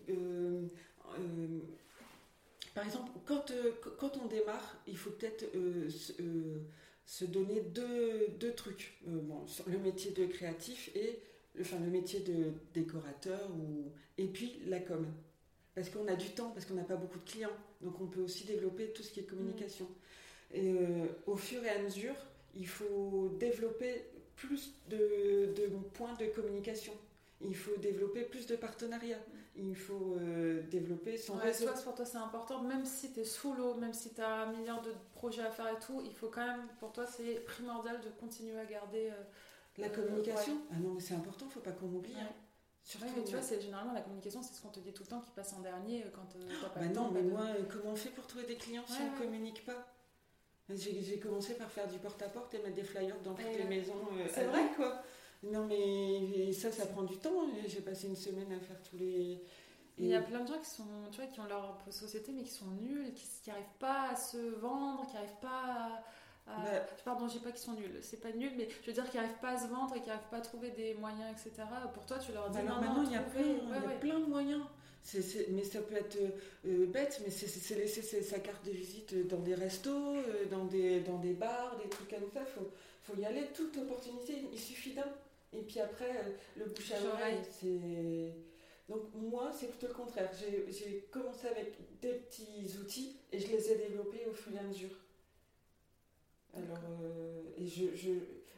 [2.74, 3.51] par exemple, quand,
[3.99, 5.43] quand on démarre, il faut peut-être
[7.06, 8.97] se donner deux, deux trucs.
[9.08, 11.20] Euh, bon, le métier de créatif et
[11.60, 15.06] enfin, le métier de décorateur ou, et puis la com.
[15.76, 17.58] Parce qu'on a du temps, parce qu'on n'a pas beaucoup de clients.
[17.82, 19.86] Donc on peut aussi développer tout ce qui est communication.
[19.86, 20.56] Mm.
[20.56, 22.16] Et euh, au fur et à mesure,
[22.56, 24.04] il faut développer
[24.36, 26.93] plus de, de points de communication.
[27.41, 29.20] Il faut développer plus de partenariats
[29.56, 31.68] il faut euh, développer son réseau.
[31.84, 34.51] pour toi c'est important, même si tu es sous l'eau, même si tu as un
[34.51, 38.01] milliard de projets à faire et tout, il faut quand même, pour toi c'est primordial
[38.01, 39.24] de continuer à garder euh,
[39.78, 40.58] la communication.
[40.72, 42.16] Ah non, mais c'est important, faut pas qu'on oublie.
[42.20, 42.30] Hein.
[42.84, 45.10] Surtout, mais tu vois, c'est généralement la communication, c'est ce qu'on te dit tout le
[45.10, 47.91] temps qui passe en dernier euh, quand tu n'as pas bah non, mais moi, comment
[47.91, 49.88] on fait pour trouver des clients si on ne communique pas?
[50.70, 53.93] J'ai commencé par faire du porte-à-porte et mettre des flyers dans toutes les maisons.
[54.34, 55.04] c'est vrai quoi
[55.52, 57.48] non, mais ça, ça prend du temps.
[57.68, 59.41] J'ai passé une semaine à faire tous les.
[60.00, 62.44] Il y a plein de gens qui sont, tu vois, qui ont leur société mais
[62.44, 66.04] qui sont nuls, qui n'arrivent pas à se vendre, qui n'arrivent pas
[66.48, 66.86] à, bah...
[67.06, 69.20] Pardon, je dis pas qu'ils sont nuls, c'est pas nul, mais je veux dire qu'ils
[69.22, 71.68] n'arrivent pas à se vendre et qu'ils n'arrivent pas à trouver des moyens, etc.
[71.94, 73.98] Pour toi, tu leur dis bah non, maintenant, il y a, plein, il y a
[73.98, 74.64] plein de moyens.
[75.52, 76.18] mais ça peut être
[76.66, 81.02] euh, bête, mais c'est laisser sa carte de visite dans des restos, euh, dans, des,
[81.02, 82.41] dans des bars, des trucs comme ça.
[82.41, 82.70] Il faut,
[83.04, 85.06] faut y aller, toute opportunité, il suffit d'un.
[85.54, 88.34] Et puis après, euh, le bouche à oreille, c'est.
[88.89, 90.30] Donc moi, c'est plutôt le contraire.
[90.34, 94.64] J'ai commencé avec des petits outils et je les ai développés au fur et à
[94.64, 94.97] mesure.
[96.56, 98.10] Alors, euh, et je, je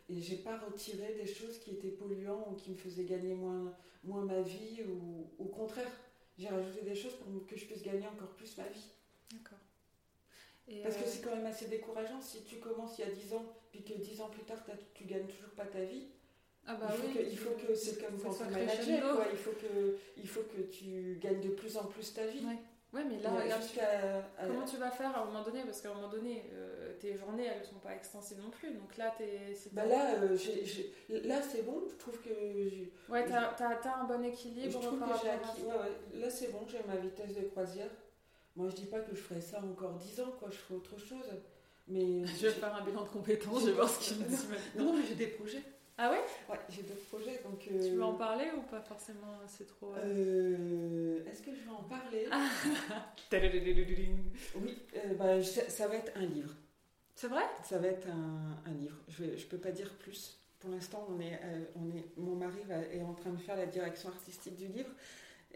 [0.09, 3.73] et j'ai pas retiré des choses qui étaient polluantes ou qui me faisaient gagner moins,
[4.03, 5.91] moins ma vie ou au contraire,
[6.37, 8.87] j'ai rajouté des choses pour que je puisse gagner encore plus ma vie.
[9.31, 9.57] D'accord.
[10.83, 13.45] Parce que c'est quand même assez décourageant si tu commences il y a 10 ans,
[13.71, 16.07] puis que 10 ans plus tard, tu gagnes toujours pas ta vie.
[16.67, 19.25] Ah bah il, faut oui, que, il faut que c'est comme quand tu manager, quoi.
[19.31, 22.45] Il faut que il faut que tu gagnes de plus en plus ta vie.
[22.45, 22.57] Ouais.
[22.95, 23.61] Ouais, mais là, regarde,
[24.39, 25.63] comment tu vas faire à un moment donné?
[25.65, 28.71] Parce qu'à un moment donné, euh, tes journées, elles ne sont pas extensibles non plus.
[28.71, 30.37] Donc là, es, bah là, euh,
[31.09, 31.83] là c'est bon.
[31.89, 33.11] Je trouve que.
[33.11, 34.71] Ouais, t'as as, un bon équilibre.
[34.71, 35.61] Je trouve que j'ai acquis.
[35.63, 36.21] Ouais, ouais.
[36.21, 37.91] Là, c'est bon, j'ai ma vitesse de croisière.
[38.55, 40.47] Moi, je dis pas que je ferai ça encore 10 ans, quoi.
[40.49, 41.29] Je ferai autre chose.
[41.89, 44.37] Mais je vais faire un bilan de compétences, je vais voir ce qu'il me dit.
[44.77, 45.63] Non, mais j'ai des projets.
[45.97, 46.23] Ah ouais?
[46.49, 47.41] Ouais, j'ai d'autres projets.
[47.43, 49.39] Donc, Tu veux en parler ou pas forcément?
[49.47, 49.93] C'est trop.
[49.95, 50.03] Euh...
[50.03, 52.27] euh est-ce que je vais en parler?
[52.31, 52.49] Ah.
[54.55, 56.53] Oui, euh, bah, ça va être un livre.
[57.15, 57.43] C'est vrai?
[57.63, 58.97] Ça va être un, un livre.
[59.07, 60.37] Je ne je peux pas dire plus.
[60.59, 63.55] Pour l'instant, on est, euh, on est, mon mari va, est en train de faire
[63.55, 64.91] la direction artistique du livre.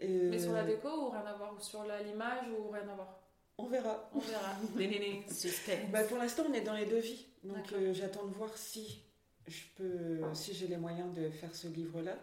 [0.02, 1.54] Mais sur la déco ou rien à voir?
[1.54, 3.20] Ou sur l'image ou rien à voir?
[3.58, 4.08] On verra.
[4.14, 4.56] On verra.
[5.92, 7.26] bah pour l'instant, on est dans les devis.
[7.44, 9.02] Donc j'attends de voir si
[9.50, 12.16] je peux, si j'ai les moyens de faire ce livre-là.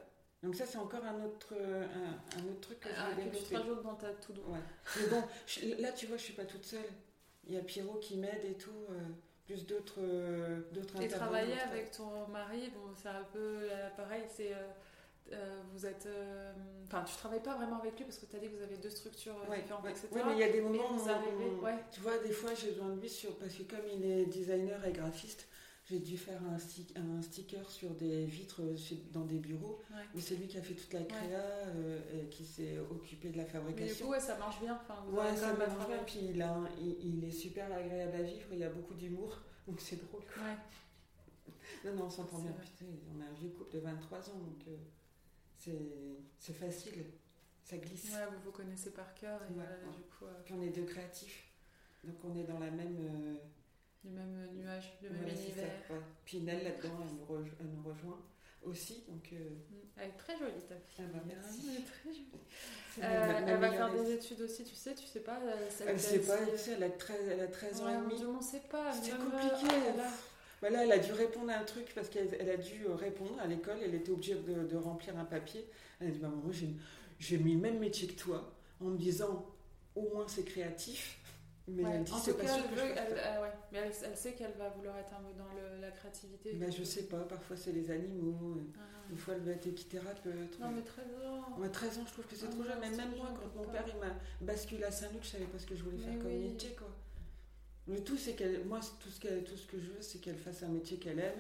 [0.44, 3.84] Donc ça, c'est encore un autre, un, autre truc que je ah, vais développer.
[3.84, 4.60] dans ta tout ouais.
[4.98, 6.86] Mais bon, là, tu vois, je suis pas toute seule.
[7.48, 9.00] Il y a Pierrot qui m'aide et tout, euh,
[9.46, 14.24] plus d'autres euh, d'autres Et travailler avec ton mari, bon, c'est un peu euh, pareil,
[14.28, 14.54] c'est...
[15.74, 16.08] vous êtes.
[16.86, 18.78] Enfin, tu travailles pas vraiment avec lui parce que tu as dit que vous avez
[18.78, 20.08] deux structures différentes, etc.
[20.12, 21.00] Oui, mais il y a des moments où.
[21.92, 24.86] Tu vois, des fois, j'ai besoin de lui sur, parce que comme il est designer
[24.86, 25.48] et graphiste,
[25.90, 28.62] j'ai dû faire un, un, sticker sur des vitres
[29.14, 29.82] dans des bureaux.
[30.20, 33.46] C'est lui qui a fait toute la créa euh, et qui s'est occupé de la
[33.46, 34.10] fabrication.
[34.10, 34.78] Mais du coup, ça marche bien.
[34.82, 36.04] Enfin, ouais, ça marche bien.
[36.06, 38.48] Puis il, a, il, est super agréable à vivre.
[38.52, 39.38] Il y a beaucoup d'humour.
[39.68, 40.24] Donc c'est drôle.
[41.86, 42.52] Non, non, on s'entend bien.
[42.52, 42.86] Putain,
[43.16, 44.40] on a un vieux couple de 23 ans.
[44.40, 47.06] Donc euh, c'est facile.
[47.64, 48.12] Ça glisse.
[48.12, 49.40] Ouais, vous vous connaissez par cœur.
[49.44, 51.46] Et du coup, euh, Puis on est deux créatifs.
[52.04, 53.40] Donc on est dans la même
[54.08, 55.72] du même nuage, le même univers.
[56.26, 56.98] Puis Nell là-dedans,
[57.60, 58.20] elle, nous rejoint
[58.64, 59.04] aussi.
[59.08, 59.76] Donc, euh, mm.
[59.98, 61.06] Elle est très jolie ta fille.
[61.06, 61.62] Ah bah, merci.
[61.70, 62.28] Elle est très jolie.
[63.04, 65.40] Euh, elle va faire des études aussi, tu sais, tu sais pas.
[65.86, 68.16] Elle, ne sait pas, tu sais, elle a 13, elle a 13 ans et demi.
[68.20, 68.92] Je ne sais pas.
[68.94, 69.76] C'est compliqué.
[70.60, 73.46] Bah là, elle a dû répondre à un truc parce qu'elle a dû répondre à
[73.46, 73.78] l'école.
[73.84, 75.70] Elle était obligée de, de, remplir un papier.
[76.00, 76.52] Elle a dit bah, Moi,
[77.20, 78.52] j'ai mis le même métier que toi
[78.82, 79.46] en me disant
[79.96, 81.20] au moins c'est créatif.
[81.68, 83.52] Mais elle dit, en tout cas, elle, euh, ouais.
[83.74, 86.54] mais elle, sait qu'elle va vouloir être un peu dans le, la créativité.
[86.54, 88.80] Ben, je sais pas, parfois c'est les animaux, ah.
[89.12, 90.60] une fois elle veut être équithérapeute.
[90.62, 91.60] Non, mais 13 ans.
[91.60, 92.80] Ouais, 13 ans, je trouve que c'est ah trop jeune.
[92.80, 95.66] Mais même moi, quand mon père il m'a basculé à Saint-Luc, je savais pas ce
[95.66, 96.88] que je voulais faire comme métier, quoi.
[97.88, 100.64] Le tout, c'est qu'elle, moi, tout ce, tout ce que je veux, c'est qu'elle fasse
[100.64, 101.40] un métier qu'elle aime.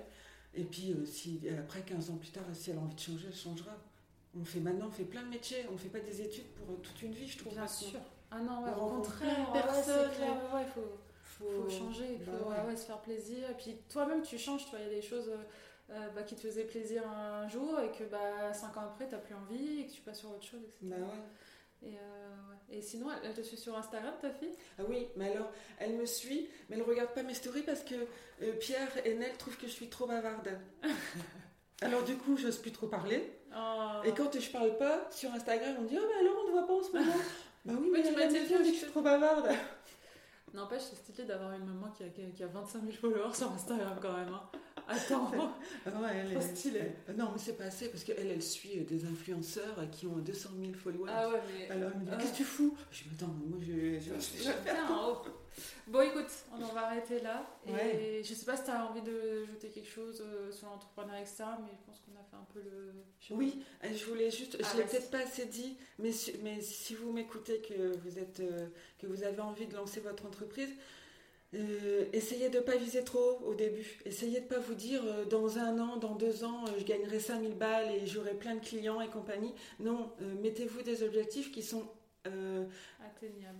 [0.53, 3.27] Et puis, euh, si, après 15 ans plus tard, si elle a envie de changer,
[3.27, 3.77] elle changera.
[4.39, 6.77] On fait maintenant, on fait plein de métiers, on fait pas des études pour euh,
[6.81, 7.53] toute une vie, je trouve.
[7.53, 7.99] Bien sûr.
[8.31, 12.75] Ah non, ouais, au contraire, personne, ouais, il faut, faut, changer, il faut bah ouais.
[12.75, 13.49] se faire plaisir.
[13.49, 16.41] Et puis toi-même, tu changes, il y a des choses euh, euh, bah, qui te
[16.41, 19.87] faisaient plaisir un jour et que bah, cinq ans après, tu n'as plus envie et
[19.87, 20.79] que tu passes sur autre chose, etc.
[20.81, 20.95] Bah
[21.83, 21.95] et, euh,
[22.71, 24.51] et, sinon, elle, te suit sur Instagram, ta fille?
[24.79, 27.83] Ah oui, mais alors, elle me suit, mais elle ne regarde pas mes stories parce
[27.83, 27.95] que
[28.59, 30.49] Pierre et Nel trouvent que je suis trop bavarde.
[31.81, 33.31] alors du coup, je n'ose plus trop parler.
[33.55, 34.01] Oh.
[34.03, 36.67] Et quand je parle pas sur Instagram, on dit Oh, mais alors on ne voit
[36.67, 37.13] pas en ce moment?
[37.67, 39.49] Bah oui, mais, tu m'as dit que je suis trop bavarde.
[40.53, 43.97] N'empêche, c'est stylé d'avoir une maman qui a, qui a 25 000 followers sur Instagram
[44.01, 44.33] quand même.
[44.33, 44.41] Hein.
[44.87, 45.29] Attends,
[45.85, 46.93] ah ouais, elle est stylée.
[47.17, 50.73] Non, mais c'est pas assez parce qu'elle, elle suit des influenceurs qui ont 200 000
[50.73, 51.11] followers.
[51.13, 51.69] Ah ouais, mais.
[51.69, 52.77] Alors elle me dit Qu'est-ce que tu fous?
[52.89, 53.99] Je me dis Attends, moi je.
[53.99, 54.49] je, je,
[55.87, 57.45] Bon, écoute, on en va arrêter là.
[57.67, 61.15] Et je sais pas si tu as envie de jeter quelque chose euh, sur l'entrepreneur,
[61.15, 61.45] etc.
[61.61, 62.93] Mais je pense qu'on a fait un peu le.
[63.31, 64.57] Oui, je voulais juste.
[64.59, 68.41] je l'ai peut-être pas assez dit, mais si, mais si vous m'écoutez, que vous êtes,
[68.41, 68.67] euh,
[68.99, 70.69] que vous avez envie de lancer votre entreprise,
[71.53, 73.99] euh, essayez de ne pas viser trop au début.
[74.05, 77.55] Essayez de ne pas vous dire dans un an, dans deux ans, je gagnerai 5000
[77.55, 79.53] balles et j'aurai plein de clients et compagnie.
[79.79, 81.87] Non, mettez-vous des objectifs qui sont
[82.27, 82.65] euh,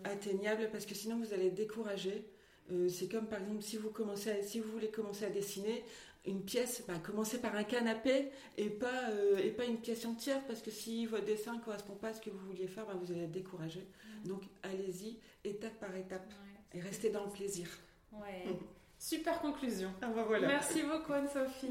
[0.06, 0.70] atteignable.
[0.72, 2.26] parce que sinon vous allez être découragé.
[2.72, 5.84] Euh, c'est comme par exemple si vous, commencez si vous voulez commencer à dessiner
[6.26, 10.42] une pièce, bah, commencez par un canapé et pas, euh, et pas une pièce entière
[10.46, 12.96] parce que si votre dessin ne correspond pas à ce que vous vouliez faire, bah,
[13.02, 13.88] vous allez être découragé.
[14.24, 14.28] Mm.
[14.28, 16.30] Donc allez-y étape par étape
[16.74, 17.68] et restez dans le plaisir.
[18.12, 18.44] Ouais.
[19.00, 19.92] Super conclusion.
[20.02, 20.48] Ah, bah, voilà.
[20.48, 21.70] Merci beaucoup Anne-Sophie.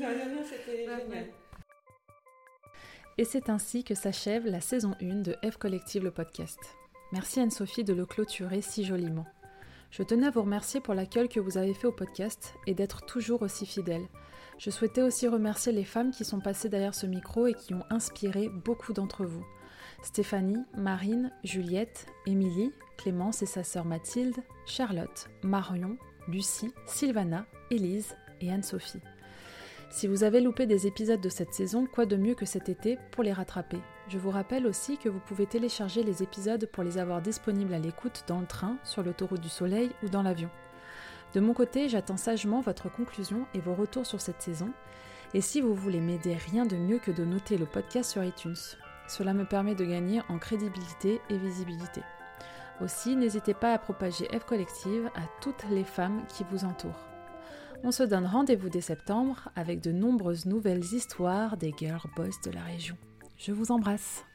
[0.49, 1.27] c'était génial.
[3.19, 6.59] Et c'est ainsi que s'achève la saison 1 de F Collective le podcast.
[7.13, 9.27] Merci Anne-Sophie de le clôturer si joliment.
[9.91, 13.07] Je tenais à vous remercier pour l'accueil que vous avez fait au podcast et d'être
[13.07, 14.07] toujours aussi fidèle.
[14.59, 17.85] Je souhaitais aussi remercier les femmes qui sont passées derrière ce micro et qui ont
[17.91, 19.47] inspiré beaucoup d'entre vous.
[20.03, 24.37] Stéphanie, Marine, Juliette, Émilie, Clémence et sa sœur Mathilde,
[24.67, 25.97] Charlotte, Marion,
[26.27, 29.01] Lucie, Sylvana, Élise et Anne-Sophie.
[29.91, 32.99] Si vous avez loupé des épisodes de cette saison, quoi de mieux que cet été
[33.13, 33.79] pour les rattraper?
[34.09, 37.81] Je vous rappelle aussi que vous pouvez télécharger les épisodes pour les avoir disponibles à
[37.81, 40.49] l'écoute dans le train, sur l'autoroute du Soleil ou dans l'avion.
[41.35, 44.71] De mon côté, j'attends sagement votre conclusion et vos retours sur cette saison.
[45.35, 48.55] Et si vous voulez m'aider, rien de mieux que de noter le podcast sur iTunes.
[49.09, 52.03] Cela me permet de gagner en crédibilité et visibilité.
[52.81, 57.09] Aussi, n'hésitez pas à propager F Collective à toutes les femmes qui vous entourent.
[57.83, 62.53] On se donne rendez-vous dès septembre avec de nombreuses nouvelles histoires des girl boss de
[62.53, 62.97] la région.
[63.39, 64.26] Je vous embrasse.